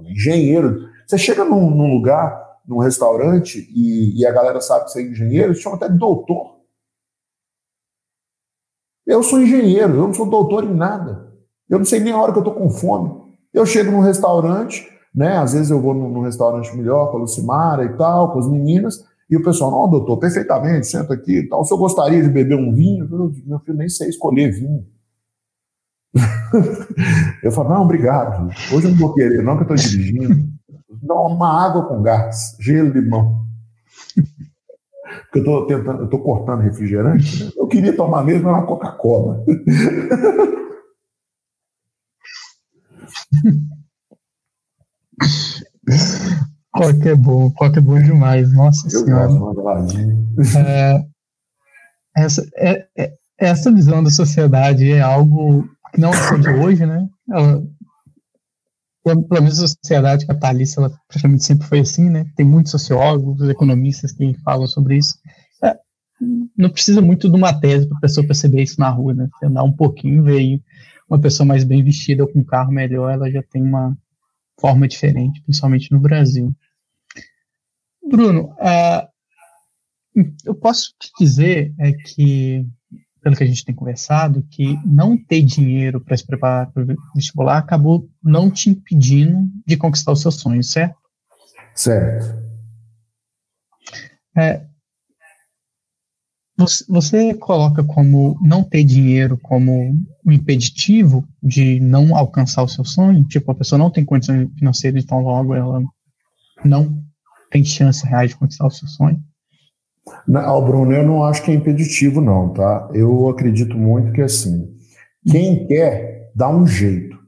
[0.04, 0.88] Engenheiro.
[1.06, 5.10] Você chega num, num lugar, num restaurante, e, e, a galera sabe que você é
[5.10, 6.55] engenheiro, eles chamam até de doutor.
[9.06, 11.32] Eu sou engenheiro, eu não sou doutor em nada.
[11.70, 13.14] Eu não sei nem a hora que eu estou com fome.
[13.54, 15.38] Eu chego num restaurante, né?
[15.38, 19.04] Às vezes eu vou num, restaurante melhor com a Lucimara e tal, com as meninas,
[19.30, 21.64] e o pessoal, não, doutor, perfeitamente, senta aqui e tal.
[21.64, 24.84] Se eu gostaria de beber um vinho, eu, meu filho nem sei escolher vinho.
[27.42, 28.48] eu falo, não, obrigado.
[28.72, 30.48] Hoje eu não vou querer, não, que eu estou dirigindo.
[31.02, 33.45] Dá uma água com gás, gelo, limão.
[35.36, 37.44] Eu estou tentando, eu estou cortando refrigerante.
[37.44, 37.50] Né?
[37.56, 39.44] Eu queria tomar mesmo uma Coca-Cola.
[46.72, 49.30] Coca é bom, Coca é bom demais, nossa Eu senhora.
[50.56, 51.04] É,
[52.16, 57.06] essa, é, é, essa visão da sociedade é algo que não é de hoje, né?
[57.30, 57.62] Ela,
[59.14, 62.26] pelo menos a sociedade capitalista, ela praticamente sempre foi assim, né?
[62.36, 65.18] Tem muitos sociólogos, economistas que falam sobre isso.
[65.62, 65.76] É,
[66.56, 69.28] não precisa muito de uma tese para a pessoa perceber isso na rua, né?
[69.32, 70.60] Você andar um pouquinho, ver
[71.08, 73.96] uma pessoa mais bem vestida com um carro melhor, ela já tem uma,
[74.60, 76.54] forma diferente, principalmente no Brasil.
[78.08, 79.06] Bruno, uh,
[80.44, 82.66] eu posso te dizer é que,
[83.26, 86.86] pelo que a gente tem conversado, que não ter dinheiro para se preparar para o
[87.12, 90.96] vestibular acabou não te impedindo de conquistar os seus sonhos, certo?
[91.74, 92.40] Certo.
[94.38, 94.64] É,
[96.56, 99.90] você, você coloca como não ter dinheiro como
[100.24, 103.24] um impeditivo de não alcançar o seu sonho?
[103.24, 105.82] Tipo, a pessoa não tem condições financeiras, então logo ela
[106.64, 107.04] não
[107.50, 109.20] tem chance reais de conquistar o seu sonho?
[110.26, 112.88] Não, Bruno, eu não acho que é impeditivo, não, tá?
[112.92, 114.76] Eu acredito muito que assim,
[115.30, 117.18] quem quer, dá um jeito.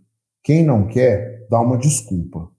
[0.43, 2.51] Quem não quer, dá uma desculpa.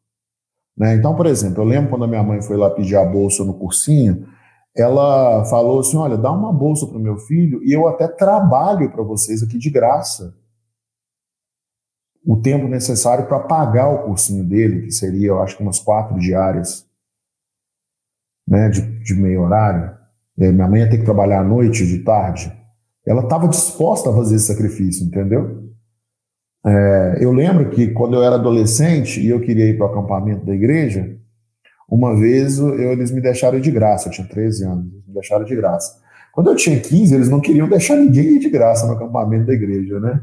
[0.78, 0.96] Né?
[0.96, 3.54] Então, por exemplo, eu lembro quando a minha mãe foi lá pedir a bolsa no
[3.54, 4.28] cursinho,
[4.76, 8.92] ela falou assim: olha, dá uma bolsa para o meu filho e eu até trabalho
[8.92, 10.36] para vocês aqui de graça.
[12.26, 16.20] O tempo necessário para pagar o cursinho dele, que seria, eu acho que umas quatro
[16.20, 16.88] diárias,
[18.48, 19.99] né, de, de meio horário.
[20.40, 22.52] E minha mãe ia ter que trabalhar à noite, de tarde.
[23.06, 25.70] Ela estava disposta a fazer esse sacrifício, entendeu?
[26.66, 30.46] É, eu lembro que quando eu era adolescente e eu queria ir para o acampamento
[30.46, 31.18] da igreja,
[31.90, 35.56] uma vez eu, eles me deixaram de graça, eu tinha 13 anos, me deixaram de
[35.56, 36.00] graça.
[36.34, 39.54] Quando eu tinha 15, eles não queriam deixar ninguém ir de graça no acampamento da
[39.54, 40.22] igreja, né?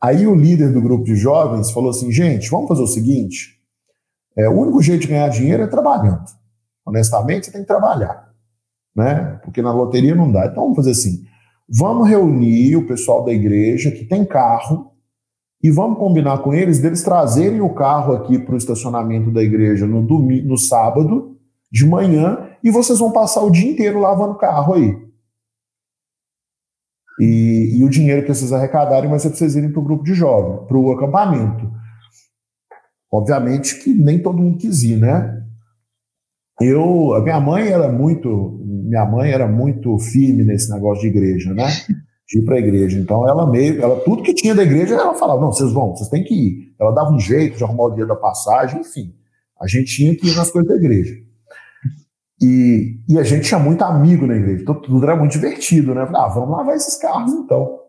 [0.00, 3.58] Aí o líder do grupo de jovens falou assim: gente, vamos fazer o seguinte:
[4.36, 6.24] é, o único jeito de ganhar dinheiro é trabalhando.
[6.84, 8.27] Honestamente, você tem que trabalhar,
[8.98, 9.38] né?
[9.44, 10.46] Porque na loteria não dá.
[10.46, 11.24] Então vamos fazer assim:
[11.68, 14.90] vamos reunir o pessoal da igreja que tem carro
[15.62, 19.86] e vamos combinar com eles deles trazerem o carro aqui para o estacionamento da igreja
[19.86, 21.36] no domingo, no sábado
[21.70, 25.08] de manhã e vocês vão passar o dia inteiro lavando o carro aí.
[27.20, 30.04] E, e o dinheiro que vocês arrecadarem vai ser para vocês irem para o grupo
[30.04, 31.70] de jovens, para o acampamento.
[33.12, 35.38] Obviamente que nem todo mundo quis ir, né?
[36.60, 38.57] Eu, a minha mãe era muito,
[38.88, 41.66] minha mãe era muito firme nesse negócio de igreja, né?
[42.26, 42.98] De ir para a igreja.
[42.98, 46.08] Então ela meio, ela tudo que tinha da igreja, ela falava, não, vocês vão, vocês
[46.08, 46.74] têm que ir.
[46.80, 49.14] Ela dava um jeito de arrumar o dia da passagem, enfim.
[49.60, 51.14] A gente tinha que ir nas coisas da igreja.
[52.40, 56.06] E, e a gente tinha muito amigo na igreja, então tudo era muito divertido, né?
[56.06, 57.80] Falei, ah, vamos lavar esses carros então.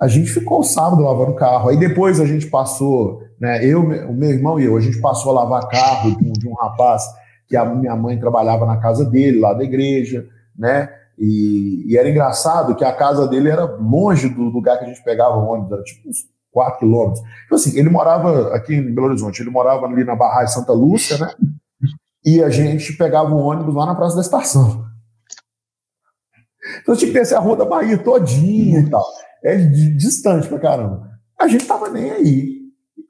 [0.00, 3.64] A gente ficou o sábado lavando carro, aí depois a gente passou, né?
[3.64, 6.48] Eu, o meu irmão e eu, a gente passou a lavar carro de um, de
[6.48, 7.04] um rapaz
[7.50, 10.24] que a minha mãe trabalhava na casa dele, lá da igreja,
[10.56, 10.88] né?
[11.18, 15.02] E, e, era engraçado que a casa dele era longe do lugar que a gente
[15.02, 16.18] pegava o ônibus, era tipo uns
[16.52, 17.20] 4 quilômetros.
[17.44, 21.18] Então, assim, ele morava aqui em Belo Horizonte, ele morava ali na Barragem Santa Lúcia,
[21.18, 21.28] né?
[22.24, 24.84] e a gente pegava o ônibus lá na Praça da Estação.
[26.80, 29.04] Então tinha que descer a Rua da Bahia todinha e tal.
[29.42, 31.10] É distante pra caramba.
[31.38, 32.60] A gente tava nem aí.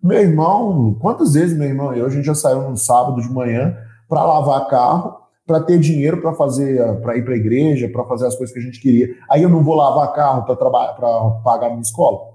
[0.02, 3.28] Meu irmão, quantas vezes meu irmão e eu, a gente já saiu no sábado de
[3.28, 3.76] manhã
[4.10, 8.26] para lavar carro, para ter dinheiro para fazer, para ir para a igreja, para fazer
[8.26, 9.16] as coisas que a gente queria.
[9.30, 12.34] Aí eu não vou lavar carro para trabalhar, para pagar minha escola,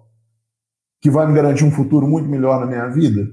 [1.01, 3.27] que vai me garantir um futuro muito melhor na minha vida.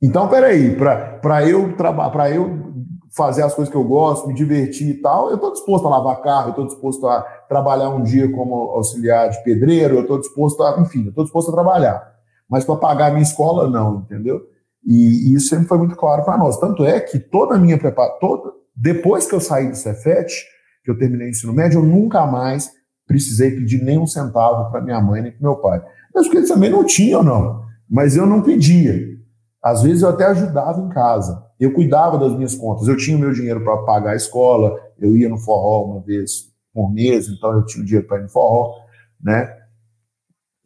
[0.00, 2.68] Então, peraí, para eu trabalhar, para eu
[3.10, 6.20] fazer as coisas que eu gosto, me divertir e tal, eu estou disposto a lavar
[6.20, 10.62] carro, eu estou disposto a trabalhar um dia como auxiliar de pedreiro, eu estou disposto
[10.62, 12.14] a, enfim, eu estou disposto a trabalhar.
[12.48, 14.40] Mas para pagar minha escola, não, entendeu?
[14.86, 16.58] E, isso sempre foi muito claro para nós.
[16.58, 20.32] Tanto é que toda a minha preparação, depois que eu saí do Cefet,
[20.84, 22.70] que eu terminei o ensino médio, eu nunca mais
[23.06, 25.82] precisei pedir nem um centavo para minha mãe nem para meu pai.
[26.14, 27.64] Mas porque eles também não tinham, não.
[27.88, 29.18] Mas eu não pedia.
[29.62, 31.44] Às vezes eu até ajudava em casa.
[31.58, 32.86] Eu cuidava das minhas contas.
[32.86, 36.52] Eu tinha o meu dinheiro para pagar a escola, eu ia no forró uma vez
[36.72, 38.74] por mês, então eu tinha o dinheiro para ir no forró,
[39.20, 39.56] né?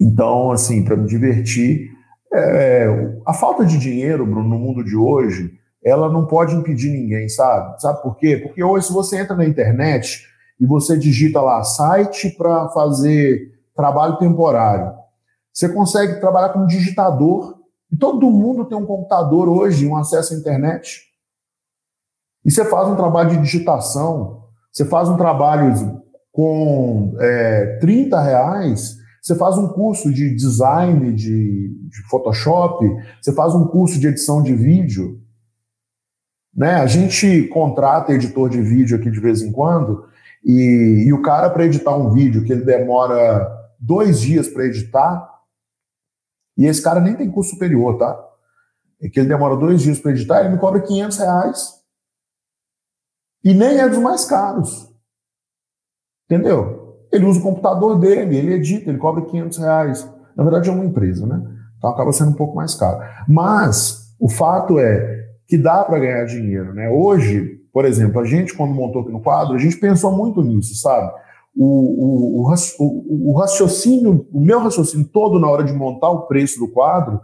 [0.01, 1.92] Então, assim, para me divertir.
[2.35, 2.87] É,
[3.27, 5.53] a falta de dinheiro, Bruno, no mundo de hoje,
[5.85, 7.81] ela não pode impedir ninguém, sabe?
[7.81, 8.37] Sabe por quê?
[8.37, 10.27] Porque hoje, se você entra na internet
[10.59, 14.95] e você digita lá site para fazer trabalho temporário,
[15.53, 17.59] você consegue trabalhar como digitador
[17.93, 21.03] e todo mundo tem um computador hoje, um acesso à internet.
[22.45, 26.01] E você faz um trabalho de digitação, você faz um trabalho
[26.33, 32.85] com é, 30 reais, você faz um curso de design de, de, Photoshop,
[33.21, 35.23] você faz um curso de edição de vídeo.
[36.53, 36.75] Né?
[36.75, 40.09] A gente contrata editor de vídeo aqui de vez em quando,
[40.45, 45.31] e, e o cara, para editar um vídeo que ele demora dois dias para editar,
[46.59, 48.29] e esse cara nem tem curso superior, tá?
[49.01, 51.83] É que ele demora dois dias para editar, ele me cobra 500 reais.
[53.45, 54.93] E nem é dos mais caros.
[56.29, 56.82] Entendeu?
[57.13, 60.11] Ele usa o computador dele, ele edita, ele cobra 500 reais.
[60.37, 61.43] Na verdade, é uma empresa, né?
[61.77, 63.01] Então acaba sendo um pouco mais caro.
[63.29, 66.89] Mas o fato é que dá para ganhar dinheiro, né?
[66.89, 70.75] Hoje, por exemplo, a gente, quando montou aqui no quadro, a gente pensou muito nisso,
[70.77, 71.13] sabe?
[71.57, 76.59] o, o, o, o, raciocínio, o meu raciocínio todo na hora de montar o preço
[76.59, 77.21] do quadro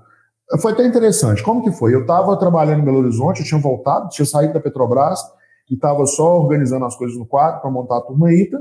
[0.60, 1.42] foi até interessante.
[1.42, 1.94] Como que foi?
[1.94, 5.20] Eu estava trabalhando em Belo Horizonte, eu tinha voltado, tinha saído da Petrobras
[5.70, 8.58] e estava só organizando as coisas no quadro para montar a turma ITA.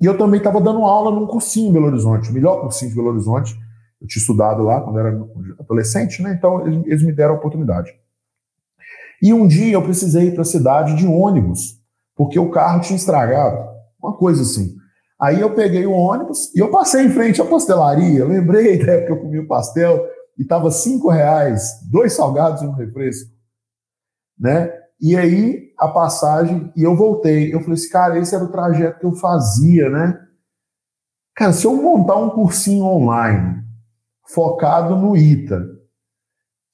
[0.00, 3.08] E eu também estava dando aula num cursinho em Belo Horizonte, melhor cursinho de Belo
[3.08, 3.56] Horizonte.
[4.00, 5.18] Eu tinha estudado lá quando era
[5.58, 6.34] adolescente, né?
[6.36, 7.92] Então eles, me deram a oportunidade.
[9.22, 11.80] E um dia eu precisei ir para a cidade de ônibus,
[12.14, 13.74] porque o carro tinha estragado.
[14.02, 14.76] Uma coisa assim.
[15.18, 18.26] Aí eu peguei o ônibus e eu passei em frente à pastelaria.
[18.26, 20.06] Lembrei da época que eu comi o pastel
[20.38, 23.30] e estava cinco reais, dois salgados e um refresco,
[24.38, 24.70] né?
[25.00, 27.52] E aí a passagem e eu voltei.
[27.52, 30.18] Eu falei assim, cara, esse era o trajeto que eu fazia, né?
[31.34, 33.62] Cara, se eu montar um cursinho online
[34.26, 35.62] focado no ITA,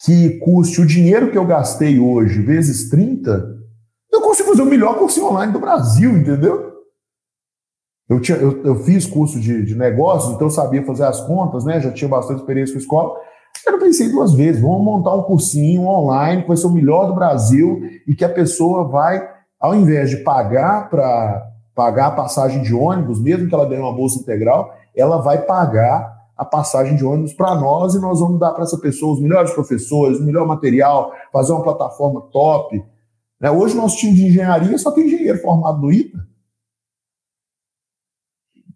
[0.05, 3.61] que custe o dinheiro que eu gastei hoje vezes 30,
[4.13, 6.73] eu consigo fazer o melhor cursinho online do Brasil, entendeu?
[8.09, 11.65] Eu, tinha, eu, eu fiz curso de, de negócios, então eu sabia fazer as contas,
[11.65, 11.81] né?
[11.81, 13.19] Já tinha bastante experiência com escola.
[13.66, 17.07] Eu não pensei duas vezes, vamos montar um cursinho online que vai ser o melhor
[17.07, 19.29] do Brasil e que a pessoa vai,
[19.61, 23.94] ao invés de pagar para pagar a passagem de ônibus, mesmo que ela ganhe uma
[23.94, 28.53] bolsa integral, ela vai pagar a passagem de ônibus para nós e nós vamos dar
[28.53, 32.85] para essa pessoa os melhores professores, o melhor material, fazer uma plataforma top.
[33.40, 33.51] Né?
[33.51, 36.27] Hoje, nosso time de engenharia só tem engenheiro formado no ITA.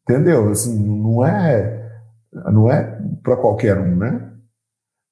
[0.03, 0.51] Entendeu?
[0.51, 1.91] Assim, não é,
[2.53, 4.36] não é para qualquer um, né?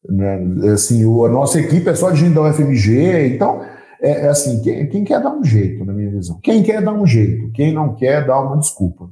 [0.09, 0.39] Né?
[0.73, 3.63] Assim, o, a nossa equipe é só de gente da UFMG, então
[4.01, 6.39] é, é assim, quem, quem, quer dar um jeito, na minha visão.
[6.43, 9.11] Quem quer dar um jeito, quem não quer dá uma desculpa.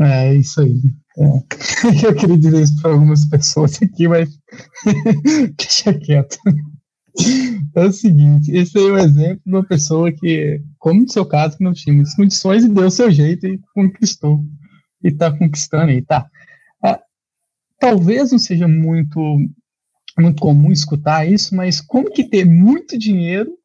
[0.00, 0.80] É isso aí.
[1.18, 2.04] É.
[2.06, 4.28] Eu queria dizer isso para algumas pessoas aqui, mas
[5.56, 6.38] deixa quieto.
[7.74, 11.56] É o seguinte, esse é o exemplo de uma pessoa que, como no seu caso,
[11.56, 14.40] que não tinha muitas condições e deu o seu jeito e conquistou.
[15.02, 16.28] E está conquistando aí, tá?
[17.78, 19.20] Talvez não seja muito,
[20.18, 23.56] muito comum escutar isso, mas como que ter muito dinheiro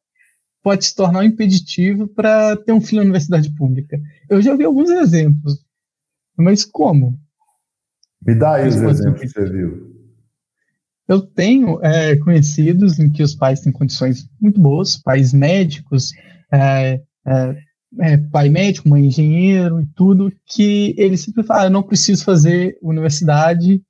[0.62, 4.00] pode se tornar um impeditivo para ter um filho na universidade pública?
[4.30, 5.64] Eu já vi alguns exemplos,
[6.36, 7.18] mas como?
[8.24, 9.94] Me dá aí os exemplos que você viu.
[11.06, 16.12] Eu tenho é, conhecidos em que os pais têm condições muito boas, pais médicos,
[16.50, 17.56] é, é,
[18.00, 22.24] é, pai médico, mãe engenheiro e tudo, que eles sempre falam, ah, eu não preciso
[22.24, 23.82] fazer universidade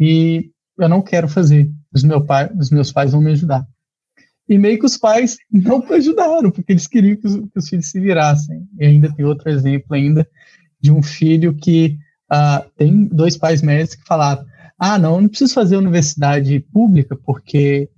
[0.00, 3.66] e eu não quero fazer, os, meu pai, os meus pais vão me ajudar.
[4.48, 7.86] E meio que os pais não ajudaram, porque eles queriam que os, que os filhos
[7.86, 8.66] se virassem.
[8.78, 10.26] E ainda tem outro exemplo ainda
[10.80, 11.98] de um filho que
[12.32, 14.44] uh, tem dois pais médicos que falaram,
[14.78, 17.90] ah, não, eu não preciso fazer universidade pública, porque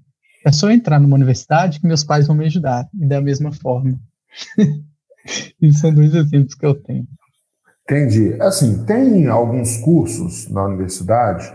[0.45, 3.99] é só entrar numa universidade que meus pais vão me ajudar, e da mesma forma.
[5.63, 7.07] Isso são dois exemplos que eu tenho.
[7.85, 8.35] Entendi.
[8.41, 11.53] Assim, tem alguns cursos na universidade,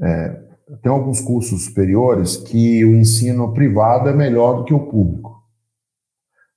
[0.00, 0.40] é,
[0.82, 5.42] tem alguns cursos superiores que o ensino privado é melhor do que o público.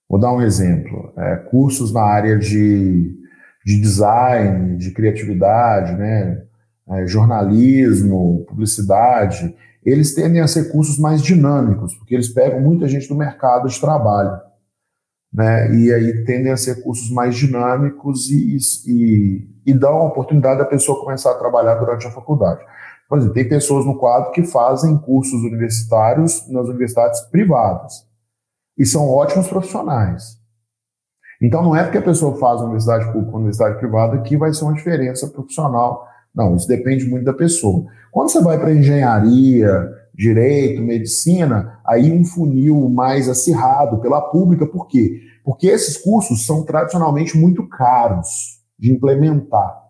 [0.08, 1.14] Vou dar um exemplo.
[1.18, 3.18] É, cursos na área de,
[3.66, 6.46] de design, de criatividade, né?
[6.90, 13.08] é, jornalismo, publicidade, eles tendem a ser cursos mais dinâmicos, porque eles pegam muita gente
[13.08, 14.40] do mercado de trabalho.
[15.34, 15.76] Né?
[15.76, 20.66] E aí tendem a ser cursos mais dinâmicos e, e, e dão a oportunidade da
[20.66, 22.62] pessoa começar a trabalhar durante a faculdade.
[23.08, 28.06] Por exemplo, tem pessoas no quadro que fazem cursos universitários nas universidades privadas
[28.78, 30.38] e são ótimos profissionais.
[31.42, 34.64] Então, não é porque a pessoa faz universidade pública ou universidade privada que vai ser
[34.64, 37.86] uma diferença profissional não, isso depende muito da pessoa.
[38.12, 44.88] Quando você vai para engenharia, direito, medicina, aí um funil mais acirrado pela pública, por
[44.88, 45.22] quê?
[45.44, 49.85] Porque esses cursos são tradicionalmente muito caros de implementar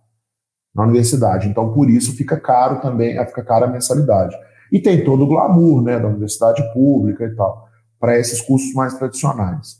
[0.75, 1.47] na universidade.
[1.47, 4.35] Então, por isso fica caro também, fica cara a mensalidade.
[4.71, 7.67] E tem todo o glamour, né, da universidade pública e tal,
[7.99, 9.79] para esses cursos mais tradicionais,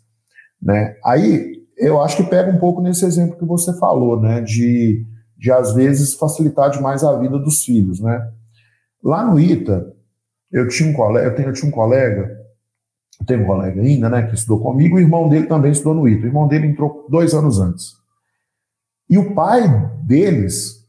[0.61, 0.95] né?
[1.03, 5.05] Aí eu acho que pega um pouco nesse exemplo que você falou, né, de
[5.37, 8.25] de às vezes facilitar demais a vida dos filhos, né?
[9.03, 9.93] Lá no ITA,
[10.51, 12.35] eu tinha um colega, eu, tenho, eu tinha um colega,
[13.27, 16.23] tenho um colega ainda, né, que estudou comigo, o irmão dele também estudou no ITA.
[16.23, 17.93] O irmão dele entrou dois anos antes.
[19.09, 19.67] E o pai
[20.03, 20.84] deles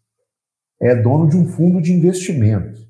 [0.80, 2.80] é dono de um fundo de investimento,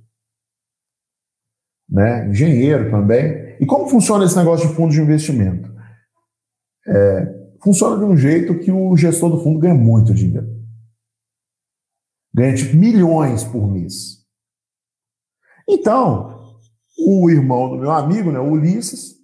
[1.88, 2.28] né?
[2.28, 3.56] Engenheiro também.
[3.60, 5.74] E como funciona esse negócio de fundo de investimento?
[6.86, 10.56] É, funciona de um jeito que o gestor do fundo ganha muito dinheiro
[12.36, 14.18] ganha tipo milhões por mês.
[15.66, 16.58] Então,
[16.98, 19.14] o irmão do meu amigo, né, o Ulisses,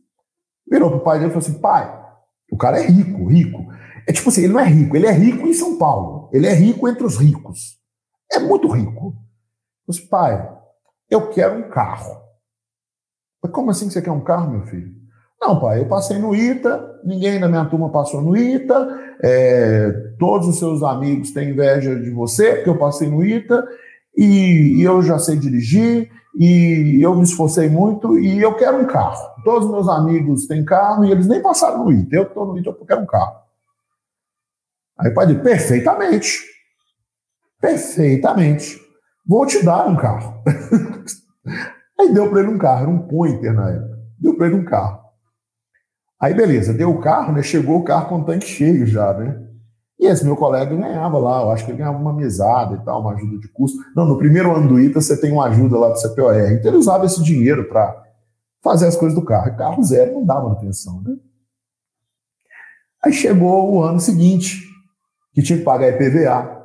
[0.66, 2.02] virou pro pai dele e falou assim: pai,
[2.50, 3.66] o cara é rico, rico.
[4.08, 6.30] É tipo assim, ele não é rico, ele é rico em São Paulo.
[6.32, 7.78] Ele é rico entre os ricos.
[8.32, 9.14] É muito rico.
[9.88, 10.50] Disse, pai,
[11.10, 12.22] eu quero um carro.
[13.42, 14.90] Mas como assim que você quer um carro, meu filho?
[15.40, 20.46] Não, pai, eu passei no ITA, ninguém da minha turma passou no ITA, é, todos
[20.46, 23.66] os seus amigos têm inveja de você, porque eu passei no ITA,
[24.16, 28.86] e, e, eu já sei dirigir, e eu me esforcei muito, e eu quero um
[28.86, 29.42] carro.
[29.44, 32.16] Todos os meus amigos têm carro, e eles nem passaram no ITA.
[32.16, 33.36] Eu estou no ITA, eu quero um carro.
[34.98, 36.51] Aí o pai disse, perfeitamente.
[37.62, 38.80] Perfeitamente.
[39.24, 40.42] Vou te dar um carro.
[41.98, 43.98] Aí deu para ele um carro, era um Pointer na época.
[44.18, 45.00] Deu para ele um carro.
[46.20, 47.42] Aí, beleza, deu o carro, né?
[47.42, 49.40] Chegou o carro com o tanque cheio já, né?
[49.98, 53.00] E esse meu colega ganhava lá, eu acho que ele ganhava uma mesada e tal,
[53.00, 53.78] uma ajuda de custo.
[53.94, 56.34] Não, no primeiro ano do ITA você tem uma ajuda lá do CPOR.
[56.52, 58.02] Então ele usava esse dinheiro para
[58.62, 59.48] fazer as coisas do carro.
[59.48, 61.16] E carro zero não dá manutenção, né?
[63.04, 64.68] Aí chegou o ano seguinte.
[65.32, 66.61] que tinha que pagar IPVA,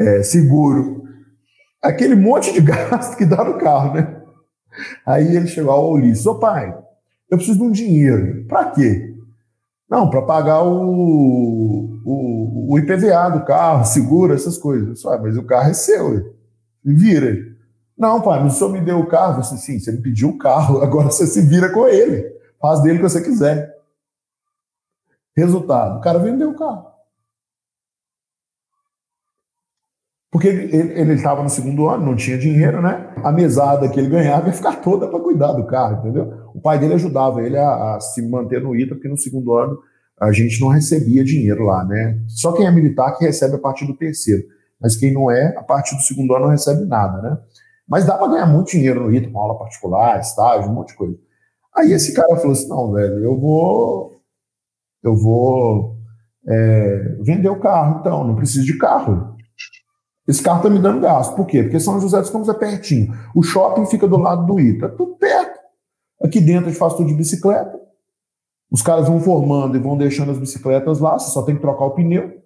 [0.00, 1.04] é, seguro,
[1.82, 4.16] aquele monte de gasto que dá no carro, né?
[5.04, 6.74] Aí ele chegou ao Ulisses, ô pai,
[7.30, 8.46] eu preciso de um dinheiro.
[8.46, 9.14] Para quê?
[9.88, 15.00] Não, para pagar o, o, o, IPVA do carro, seguro, essas coisas.
[15.00, 16.32] Só, mas o carro é seu,
[16.84, 17.36] vira.
[17.98, 19.38] Não, pai, o senhor me deu o carro.
[19.38, 22.24] Eu disse, sim, você me pediu o carro, agora você se vira com ele.
[22.60, 23.76] Faz dele o que você quiser.
[25.36, 26.89] Resultado, o cara vendeu o carro.
[30.30, 33.12] Porque ele estava no segundo ano, não tinha dinheiro, né?
[33.24, 36.32] A mesada que ele ganhava ia ficar toda para cuidar do carro, entendeu?
[36.54, 39.76] O pai dele ajudava ele a, a, se manter no ITA, porque no segundo ano
[40.20, 42.20] a gente não recebia dinheiro lá, né?
[42.28, 44.44] Só quem é militar que recebe a partir do terceiro.
[44.80, 47.38] Mas quem não é, a partir do segundo ano não recebe nada, né?
[47.88, 50.94] Mas dá para ganhar muito dinheiro no ITA, com aula particular, estágio, um monte de
[50.94, 51.18] coisa.
[51.76, 54.20] Aí esse cara falou assim: não, velho, eu vou.
[55.02, 55.96] Eu vou
[56.46, 59.29] é, vender o carro, então, não preciso de carro.
[60.30, 61.34] Esse carro está me dando gasto.
[61.34, 61.64] Por quê?
[61.64, 63.12] Porque São José dos Campos é pertinho.
[63.34, 64.86] O shopping fica do lado do ITA.
[64.86, 65.58] É tudo perto.
[66.22, 67.76] Aqui dentro a gente faz tudo de bicicleta.
[68.70, 71.18] Os caras vão formando e vão deixando as bicicletas lá.
[71.18, 72.40] Você só tem que trocar o pneu.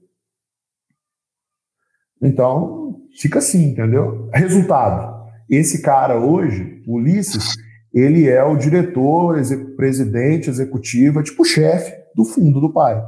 [2.23, 4.31] Então, fica assim, entendeu?
[4.33, 5.29] Resultado.
[5.51, 7.53] Esse cara hoje, Ulisses,
[7.93, 9.37] ele é o diretor,
[9.77, 12.99] presidente, executivo, é tipo chefe do fundo do pai.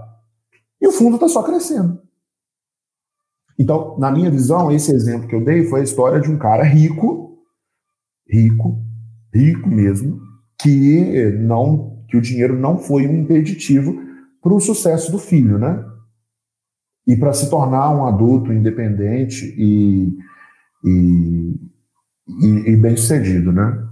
[0.78, 2.05] E o fundo está só crescendo.
[3.58, 6.62] Então, na minha visão, esse exemplo que eu dei foi a história de um cara
[6.62, 7.38] rico,
[8.28, 8.82] rico,
[9.34, 10.20] rico mesmo,
[10.60, 13.96] que não, que o dinheiro não foi um impeditivo
[14.42, 15.84] para o sucesso do filho, né?
[17.06, 20.16] E para se tornar um adulto independente e,
[20.84, 21.54] e,
[22.28, 23.86] e, e bem sucedido, né?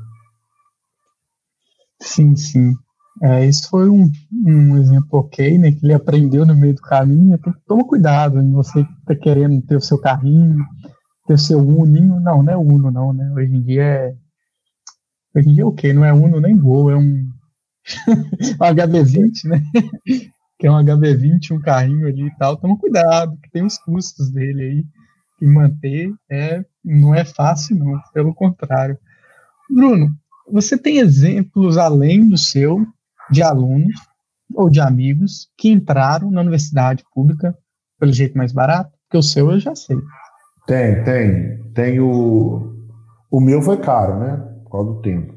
[2.00, 2.76] Sim, sim.
[3.22, 5.72] É, isso foi um, um exemplo ok, né?
[5.72, 7.38] Que ele aprendeu no meio do caminho.
[7.38, 8.50] Tem que tomar cuidado, né?
[8.52, 10.64] você está querendo ter o seu carrinho,
[11.26, 12.20] ter o seu Uninho.
[12.20, 13.32] Não, não é Uno, não, né?
[13.32, 14.14] Hoje em dia é.
[15.34, 15.92] Hoje em dia é o quê?
[15.92, 17.28] Não é Uno nem Gol, é um,
[18.60, 19.62] um HB20, né?
[20.58, 22.56] que é um HB20, um carrinho ali e tal.
[22.56, 24.84] Toma cuidado, que tem os custos dele aí.
[25.40, 28.00] E manter é, não é fácil, não.
[28.12, 28.98] Pelo contrário.
[29.68, 30.08] Bruno,
[30.50, 32.86] você tem exemplos além do seu
[33.34, 33.94] de alunos
[34.54, 37.56] ou de amigos que entraram na universidade pública
[37.98, 38.92] pelo jeito mais barato?
[39.02, 39.98] Porque o seu eu já sei.
[40.66, 41.62] Tem, tem.
[41.74, 42.72] Tem o.
[43.30, 44.36] O meu foi caro, né?
[44.64, 45.34] Por causa do tempo.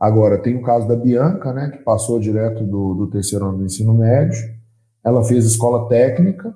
[0.00, 1.70] Agora, tem o caso da Bianca, né?
[1.70, 4.38] Que passou direto do, do terceiro ano do ensino médio.
[5.04, 6.54] Ela fez escola técnica,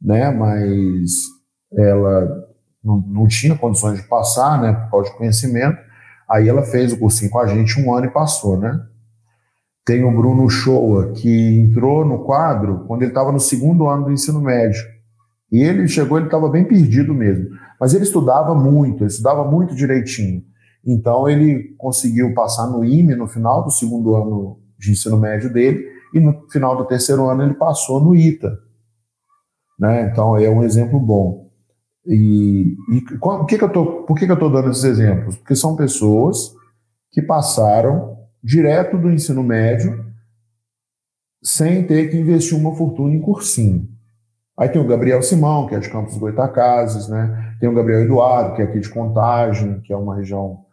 [0.00, 0.30] né?
[0.30, 1.10] Mas
[1.76, 2.46] ela
[2.82, 4.72] não, não tinha condições de passar, né?
[4.72, 5.78] Por causa de conhecimento.
[6.30, 8.80] Aí ela fez o cursinho com a gente um ano e passou, né?
[9.88, 14.12] Tem o Bruno Shoa, que entrou no quadro quando ele estava no segundo ano do
[14.12, 14.82] ensino médio.
[15.50, 17.48] E ele chegou, ele estava bem perdido mesmo.
[17.80, 20.42] Mas ele estudava muito, ele estudava muito direitinho.
[20.86, 25.86] Então ele conseguiu passar no IME no final do segundo ano de ensino médio dele,
[26.12, 28.58] e no final do terceiro ano ele passou no ITA.
[29.80, 30.10] Né?
[30.12, 31.48] Então é um exemplo bom.
[32.04, 35.38] E, e por que, que eu tô, por que, que eu estou dando esses exemplos?
[35.38, 36.52] Porque são pessoas
[37.10, 40.04] que passaram direto do ensino médio,
[41.42, 43.88] sem ter que investir uma fortuna em cursinho.
[44.58, 47.54] Aí tem o Gabriel Simão, que é de Campos Goitacazes, né?
[47.60, 50.64] Tem o Gabriel Eduardo, que é aqui de Contagem, que é uma região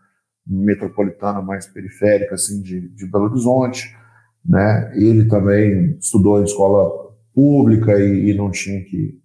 [0.45, 3.95] metropolitana mais periférica, assim, de, de Belo Horizonte,
[4.43, 4.91] né?
[4.95, 9.19] Ele também estudou em escola pública e, e não tinha que...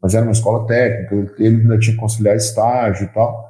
[0.00, 3.43] Mas era uma escola técnica, ele ainda tinha que conciliar estágio e tal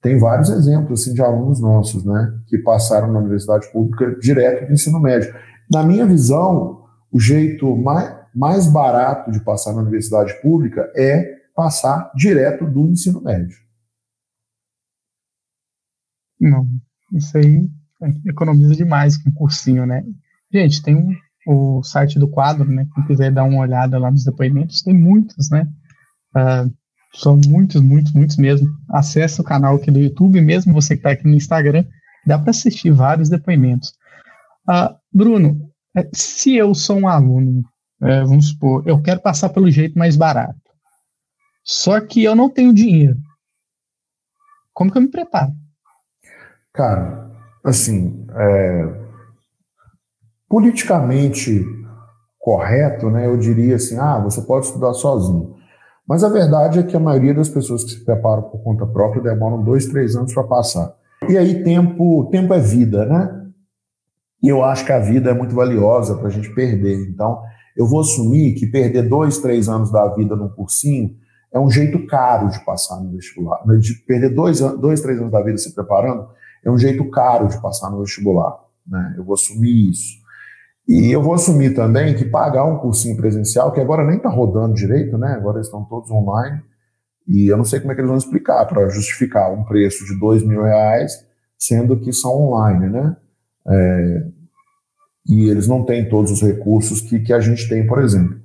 [0.00, 4.72] tem vários exemplos assim, de alunos nossos, né, que passaram na universidade pública direto do
[4.72, 5.34] ensino médio.
[5.70, 12.10] Na minha visão, o jeito mais, mais barato de passar na universidade pública é passar
[12.14, 13.56] direto do ensino médio.
[16.40, 16.66] Não,
[17.12, 17.68] isso aí
[18.26, 20.02] economiza demais com cursinho, né?
[20.50, 21.14] Gente, tem um,
[21.46, 22.86] o site do quadro, né?
[22.94, 25.70] Quem quiser dar uma olhada lá nos depoimentos, tem muitos, né?
[26.34, 26.72] Uh,
[27.12, 28.68] são muitos, muitos, muitos mesmo.
[28.88, 31.84] Acesse o canal aqui do YouTube, mesmo você que está aqui no Instagram,
[32.26, 33.92] dá para assistir vários depoimentos.
[34.68, 37.64] Ah, Bruno, é, se eu sou um aluno,
[38.02, 40.60] é, vamos supor, eu quero passar pelo jeito mais barato,
[41.64, 43.18] só que eu não tenho dinheiro,
[44.72, 45.52] como que eu me preparo?
[46.72, 47.30] Cara,
[47.64, 49.00] assim, é,
[50.48, 51.64] politicamente
[52.38, 55.59] correto, né, eu diria assim, ah, você pode estudar sozinho.
[56.10, 59.22] Mas a verdade é que a maioria das pessoas que se preparam por conta própria
[59.22, 60.92] demoram dois, três anos para passar.
[61.28, 63.46] E aí tempo, tempo é vida, né?
[64.42, 67.08] E eu acho que a vida é muito valiosa para a gente perder.
[67.08, 67.40] Então,
[67.76, 71.14] eu vou assumir que perder dois, três anos da vida num cursinho
[71.52, 73.64] é um jeito caro de passar no vestibular.
[73.64, 73.76] Né?
[73.76, 76.26] De perder dois, dois, três anos da vida se preparando
[76.64, 78.58] é um jeito caro de passar no vestibular.
[78.84, 79.14] Né?
[79.16, 80.19] Eu vou assumir isso.
[80.90, 84.74] E eu vou assumir também que pagar um cursinho presencial, que agora nem está rodando
[84.74, 85.34] direito, né?
[85.34, 86.60] agora estão todos online,
[87.28, 90.18] e eu não sei como é que eles vão explicar para justificar um preço de
[90.18, 91.24] dois mil reais,
[91.56, 93.16] sendo que são online, né?
[93.68, 94.26] É,
[95.28, 98.36] e eles não têm todos os recursos que, que a gente tem, por exemplo.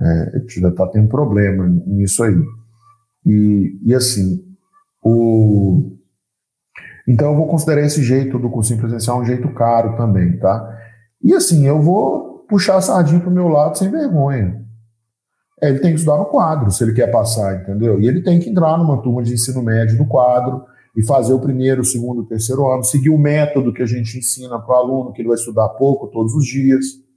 [0.00, 2.42] É, a gente já está tendo problema nisso aí.
[3.24, 4.44] E, e assim,
[5.00, 5.96] o...
[7.06, 10.77] então eu vou considerar esse jeito do cursinho presencial um jeito caro também, tá?
[11.22, 14.64] E assim, eu vou puxar a sardinha para o meu lado sem vergonha.
[15.60, 18.00] É, ele tem que estudar no quadro, se ele quer passar, entendeu?
[18.00, 20.64] E ele tem que entrar numa turma de ensino médio do quadro
[20.96, 24.18] e fazer o primeiro, o segundo, o terceiro ano, seguir o método que a gente
[24.18, 27.08] ensina para o aluno, que ele vai estudar pouco todos os dias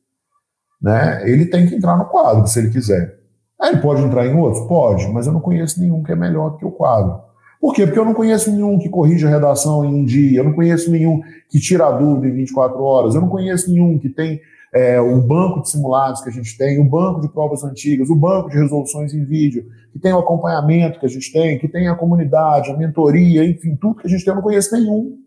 [0.82, 1.30] né?
[1.30, 3.20] Ele tem que entrar no quadro, se ele quiser.
[3.60, 4.68] Aí ele pode entrar em outros?
[4.68, 7.22] Pode, mas eu não conheço nenhum que é melhor que o quadro.
[7.62, 7.86] Por quê?
[7.86, 10.90] Porque eu não conheço nenhum que corrige a redação em um dia, eu não conheço
[10.90, 14.42] nenhum que tira a dúvida em 24 horas, eu não conheço nenhum que tem
[14.74, 18.16] é, o banco de simulados que a gente tem, o banco de provas antigas, o
[18.16, 21.88] banco de resoluções em vídeo, que tem o acompanhamento que a gente tem, que tem
[21.88, 25.20] a comunidade, a mentoria, enfim, tudo que a gente tem, eu não conheço nenhum.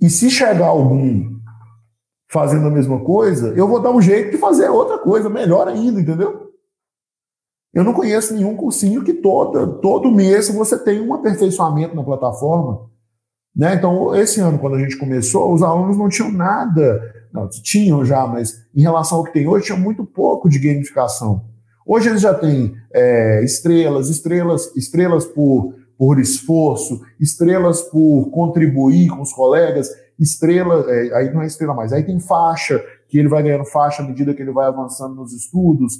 [0.00, 1.30] E se chegar algum
[2.28, 6.00] fazendo a mesma coisa, eu vou dar um jeito de fazer outra coisa, melhor ainda,
[6.00, 6.51] entendeu?
[7.72, 12.90] Eu não conheço nenhum cursinho que toda, todo mês você tem um aperfeiçoamento na plataforma.
[13.54, 13.74] Né?
[13.74, 17.00] Então, esse ano, quando a gente começou, os alunos não tinham nada,
[17.32, 21.44] não, tinham já, mas em relação ao que tem hoje, tinha muito pouco de gamificação.
[21.86, 29.22] Hoje eles já têm é, estrelas, estrelas, estrelas por, por esforço, estrelas por contribuir com
[29.22, 33.42] os colegas, estrela, é, aí não é estrela mais, aí tem faixa, que ele vai
[33.42, 35.94] ganhando faixa à medida que ele vai avançando nos estudos.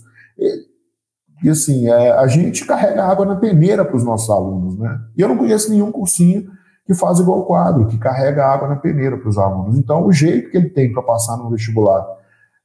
[1.43, 5.01] E assim, é, a gente carrega água na peneira para os nossos alunos, né?
[5.17, 6.51] E eu não conheço nenhum cursinho
[6.87, 9.79] que faz igual o quadro, que carrega água na peneira para os alunos.
[9.79, 12.05] Então, o jeito que ele tem para passar no vestibular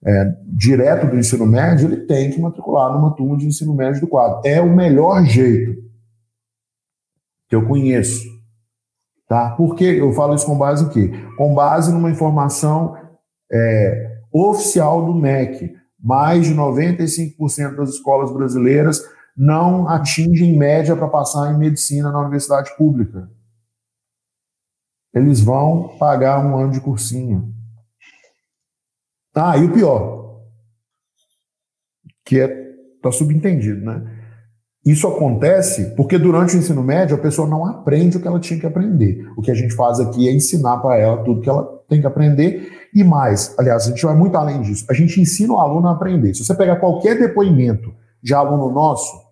[0.06, 4.08] é, direto do ensino médio, ele tem que matricular numa turma de ensino médio do
[4.08, 4.42] quadro.
[4.46, 5.84] É o melhor jeito
[7.48, 8.26] que eu conheço.
[9.28, 9.52] Tá?
[9.52, 11.12] Por que eu falo isso com base em quê?
[11.38, 12.96] Com base numa informação
[13.52, 15.76] é, oficial do MEC.
[16.00, 19.02] Mais de 95% das escolas brasileiras
[19.36, 23.30] não atingem média para passar em medicina na universidade pública.
[25.14, 27.54] Eles vão pagar um ano de cursinho.
[29.36, 30.42] Ah, e o pior,
[32.26, 32.68] que é
[33.02, 34.18] tá subentendido, né?
[34.86, 38.60] Isso acontece porque durante o ensino médio a pessoa não aprende o que ela tinha
[38.60, 39.28] que aprender.
[39.36, 42.08] O que a gente faz aqui é ensinar para ela tudo que ela tem que
[42.08, 43.54] aprender e mais.
[43.58, 44.86] Aliás, a gente vai muito além disso.
[44.90, 46.34] A gente ensina o aluno a aprender.
[46.34, 49.28] Se você pegar qualquer depoimento de aluno nosso,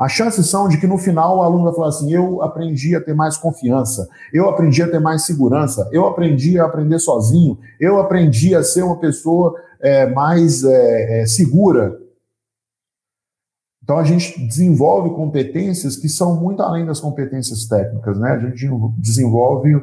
[0.00, 3.02] as chances são de que no final o aluno vai falar assim: eu aprendi a
[3.02, 8.00] ter mais confiança, eu aprendi a ter mais segurança, eu aprendi a aprender sozinho, eu
[8.00, 11.98] aprendi a ser uma pessoa é, mais é, é, segura.
[13.82, 18.30] Então a gente desenvolve competências que são muito além das competências técnicas, né?
[18.30, 19.74] A gente desenvolve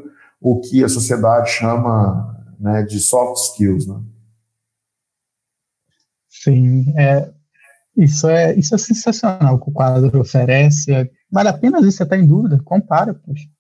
[0.42, 4.02] o que a sociedade chama né, de soft skills, né?
[6.30, 7.32] Sim, é,
[7.96, 10.92] isso é isso é sensacional que o quadro oferece.
[11.32, 13.20] Vale a pena, vezes você está em dúvida, compara,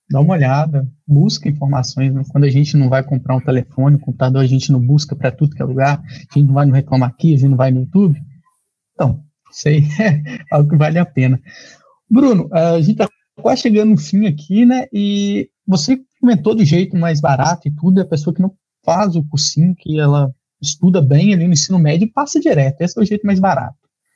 [0.09, 2.13] dá uma olhada, busca informações.
[2.13, 2.23] Né?
[2.29, 5.31] Quando a gente não vai comprar um telefone, um computador, a gente não busca para
[5.31, 7.71] tudo que é lugar, a gente não vai no Reclama Aqui, a gente não vai
[7.71, 8.21] no YouTube.
[8.93, 10.21] Então, isso aí é
[10.51, 11.41] algo que vale a pena.
[12.09, 13.09] Bruno, a gente está
[13.41, 14.87] quase chegando no fim aqui, né?
[14.93, 18.55] E você comentou do jeito mais barato e tudo, é a pessoa que não
[18.87, 20.31] faz o cursinho, que ela
[20.61, 22.81] estuda bem ali no ensino médio e passa direto.
[22.81, 23.75] Esse é o jeito mais barato.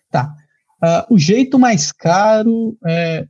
[0.09, 0.34] Tá.
[0.82, 3.26] Uh, o jeito mais caro é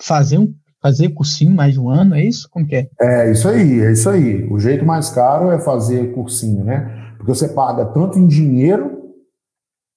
[0.00, 2.46] fazer um fazer cursinho mais de um ano, é isso?
[2.50, 2.88] Como que é?
[3.00, 4.46] É isso aí, é isso aí.
[4.52, 7.14] O jeito mais caro é fazer cursinho, né?
[7.16, 9.02] Porque você paga tanto em dinheiro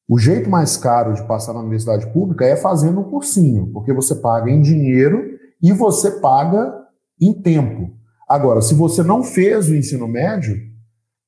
[0.10, 4.16] o jeito mais caro de passar na universidade pública é fazendo um cursinho, porque você
[4.16, 5.22] paga em dinheiro
[5.62, 6.74] e você paga
[7.20, 7.97] em tempo.
[8.28, 10.60] Agora, se você não fez o ensino médio,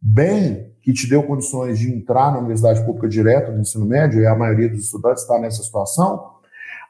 [0.02, 4.28] bem que te deu condições de entrar na universidade pública direto no ensino médio, e
[4.28, 6.32] a maioria dos estudantes está nessa situação,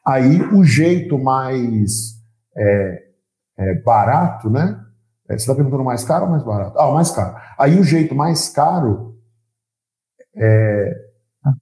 [0.05, 2.18] aí o jeito mais
[2.55, 3.03] é,
[3.57, 4.80] é, barato, né?
[5.28, 6.80] É, você está perguntando mais caro ou mais barato?
[6.80, 7.36] Ah, mais caro.
[7.57, 9.16] Aí o jeito mais caro
[10.36, 11.05] é,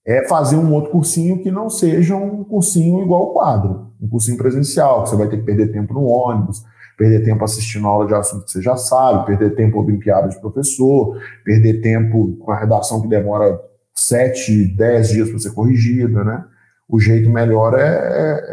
[0.06, 4.38] é fazer um outro cursinho que não seja um cursinho igual ao quadro, um cursinho
[4.38, 6.64] presencial, que você vai ter que perder tempo no ônibus,
[6.98, 11.22] perder tempo assistindo aula de assunto que você já sabe, perder tempo olimpiada de professor,
[11.46, 13.62] perder tempo com a redação que demora
[13.94, 16.44] sete, dez dias para ser corrigida, né?
[16.90, 18.46] O jeito melhor é, é,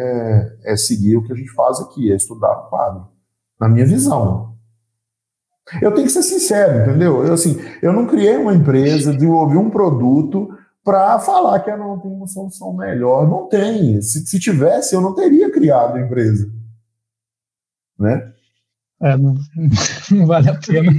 [0.67, 3.09] é, é, seguir o que a gente faz aqui, é estudar o quadro,
[3.59, 4.55] na minha visão.
[5.81, 7.25] Eu tenho que ser sincero, entendeu?
[7.25, 10.51] Eu, assim, eu não criei uma empresa, desenvolvi um produto
[10.85, 13.27] para falar que eu não tem uma solução melhor.
[13.27, 14.03] Não tem.
[14.03, 16.53] Se, se tivesse, eu não teria criado a empresa.
[17.99, 18.34] Né?
[19.05, 19.35] É, não,
[20.11, 20.91] não vale a pena.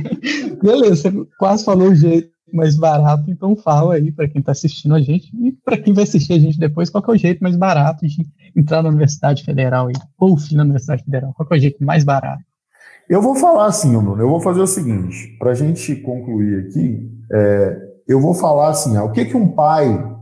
[0.61, 4.93] Beleza, você quase falou o jeito mais barato, então fala aí para quem está assistindo
[4.93, 7.55] a gente e para quem vai assistir a gente depois, qual é o jeito mais
[7.55, 8.25] barato de
[8.55, 12.43] entrar na Universidade Federal aí, ou na Universidade Federal, qual é o jeito mais barato?
[13.09, 17.11] Eu vou falar assim, Bruno, eu vou fazer o seguinte, para a gente concluir aqui,
[17.31, 17.77] é,
[18.07, 20.15] eu vou falar assim, ó, o que, que um pai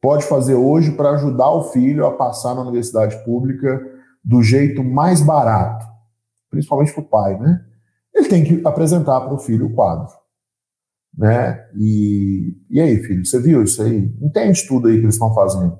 [0.00, 3.80] pode fazer hoje para ajudar o filho a passar na universidade pública
[4.24, 5.86] do jeito mais barato,
[6.54, 7.60] principalmente para o pai, né?
[8.14, 10.08] Ele tem que apresentar para o filho o quadro,
[11.16, 11.66] né?
[11.76, 14.14] E, e aí, filho, você viu isso aí?
[14.22, 15.78] Entende tudo aí que eles estão fazendo?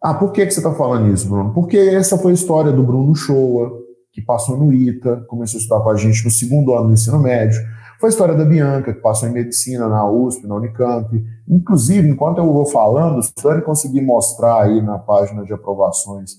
[0.00, 1.52] Ah, por que, que você está falando isso, Bruno?
[1.52, 3.72] Porque essa foi a história do Bruno Shoa,
[4.12, 7.18] que passou no ITA, começou a estudar com a gente no segundo ano do ensino
[7.18, 7.60] médio.
[7.98, 11.08] Foi a história da Bianca, que passou em medicina na USP, na Unicamp.
[11.48, 16.32] Inclusive, enquanto eu vou falando, se Dani conseguir mostrar aí na página de aprovações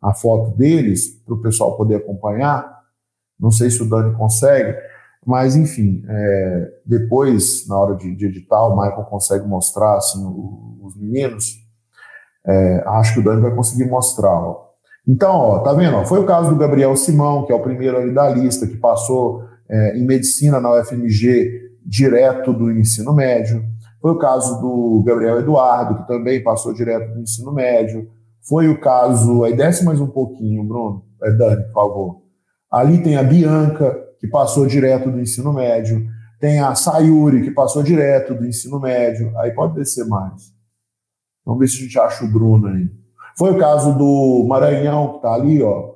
[0.00, 2.77] a foto deles, para o pessoal poder acompanhar,
[3.38, 4.76] não sei se o Dani consegue,
[5.24, 10.78] mas enfim, é, depois, na hora de, de, editar, o Michael consegue mostrar assim, o,
[10.82, 11.56] os meninos.
[12.46, 14.32] É, acho que o Dani vai conseguir mostrar.
[14.32, 14.68] Ó.
[15.06, 15.96] Então, ó, tá vendo?
[15.96, 18.76] Ó, foi o caso do Gabriel Simão, que é o primeiro ali da lista, que
[18.76, 23.64] passou é, em medicina na UFMG direto do ensino médio.
[24.00, 28.08] Foi o caso do Gabriel Eduardo, que também passou direto do ensino médio.
[28.48, 29.44] Foi o caso.
[29.44, 31.04] Aí desce mais um pouquinho, Bruno.
[31.22, 32.27] É, Dani, por favor.
[32.70, 36.06] Ali tem a Bianca, que passou direto do ensino médio.
[36.40, 39.32] Tem a Sayuri, que passou direto do ensino médio.
[39.38, 40.52] Aí pode descer mais.
[41.44, 42.88] Vamos ver se a gente acha o Bruno aí.
[43.36, 45.94] Foi o caso do Maranhão, que está ali, ó.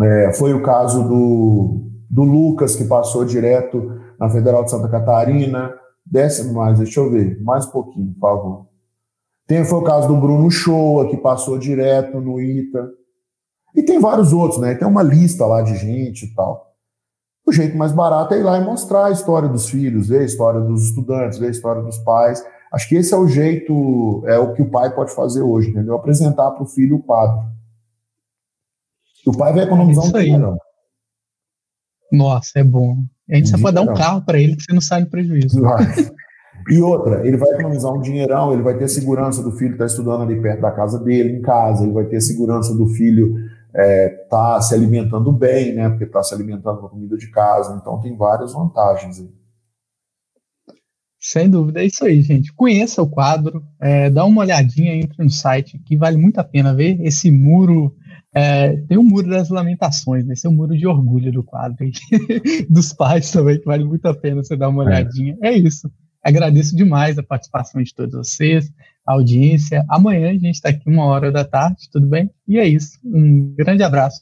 [0.00, 5.72] É, foi o caso do do Lucas, que passou direto na Federal de Santa Catarina.
[6.04, 8.66] Desce mais, deixa eu ver, mais um pouquinho, por favor.
[9.46, 12.90] Tem, foi o caso do Bruno Shoa, que passou direto no ITA.
[13.74, 14.74] E tem vários outros, né?
[14.74, 16.70] Tem uma lista lá de gente e tal.
[17.46, 20.24] O jeito mais barato é ir lá e mostrar a história dos filhos, ver a
[20.24, 22.44] história dos estudantes, ver a história dos pais.
[22.72, 25.94] Acho que esse é o jeito, é o que o pai pode fazer hoje, entendeu?
[25.94, 27.44] Apresentar para o filho o quadro.
[29.26, 30.56] O pai vai economizar um dinheiro.
[32.12, 32.96] Nossa, é bom.
[33.28, 35.10] A gente um só pode dar um carro para ele que você não sai no
[35.10, 35.60] prejuízo.
[36.68, 39.86] E outra, ele vai economizar um dinheirão, ele vai ter segurança do filho estar tá
[39.86, 43.34] estudando ali perto da casa dele, em casa, ele vai ter segurança do filho
[43.72, 45.88] estar é, tá se alimentando bem, né?
[45.88, 47.76] Porque está se alimentando com comida de casa.
[47.80, 49.30] Então tem várias vantagens aí.
[51.22, 52.50] Sem dúvida, é isso aí, gente.
[52.54, 56.74] Conheça o quadro, é, dá uma olhadinha, entre no site, que vale muito a pena
[56.74, 57.94] ver esse muro
[58.32, 60.34] é, tem o Muro das Lamentações, né?
[60.34, 61.76] esse é o muro de orgulho do quadro
[62.70, 64.86] dos pais também, que vale muito a pena você dar uma é.
[64.86, 65.36] olhadinha.
[65.42, 65.90] É, é isso.
[66.22, 68.70] Agradeço demais a participação de todos vocês,
[69.12, 69.84] audiência.
[69.88, 72.30] Amanhã a gente está aqui uma hora da tarde, tudo bem?
[72.46, 72.98] E é isso.
[73.04, 74.20] Um grande abraço.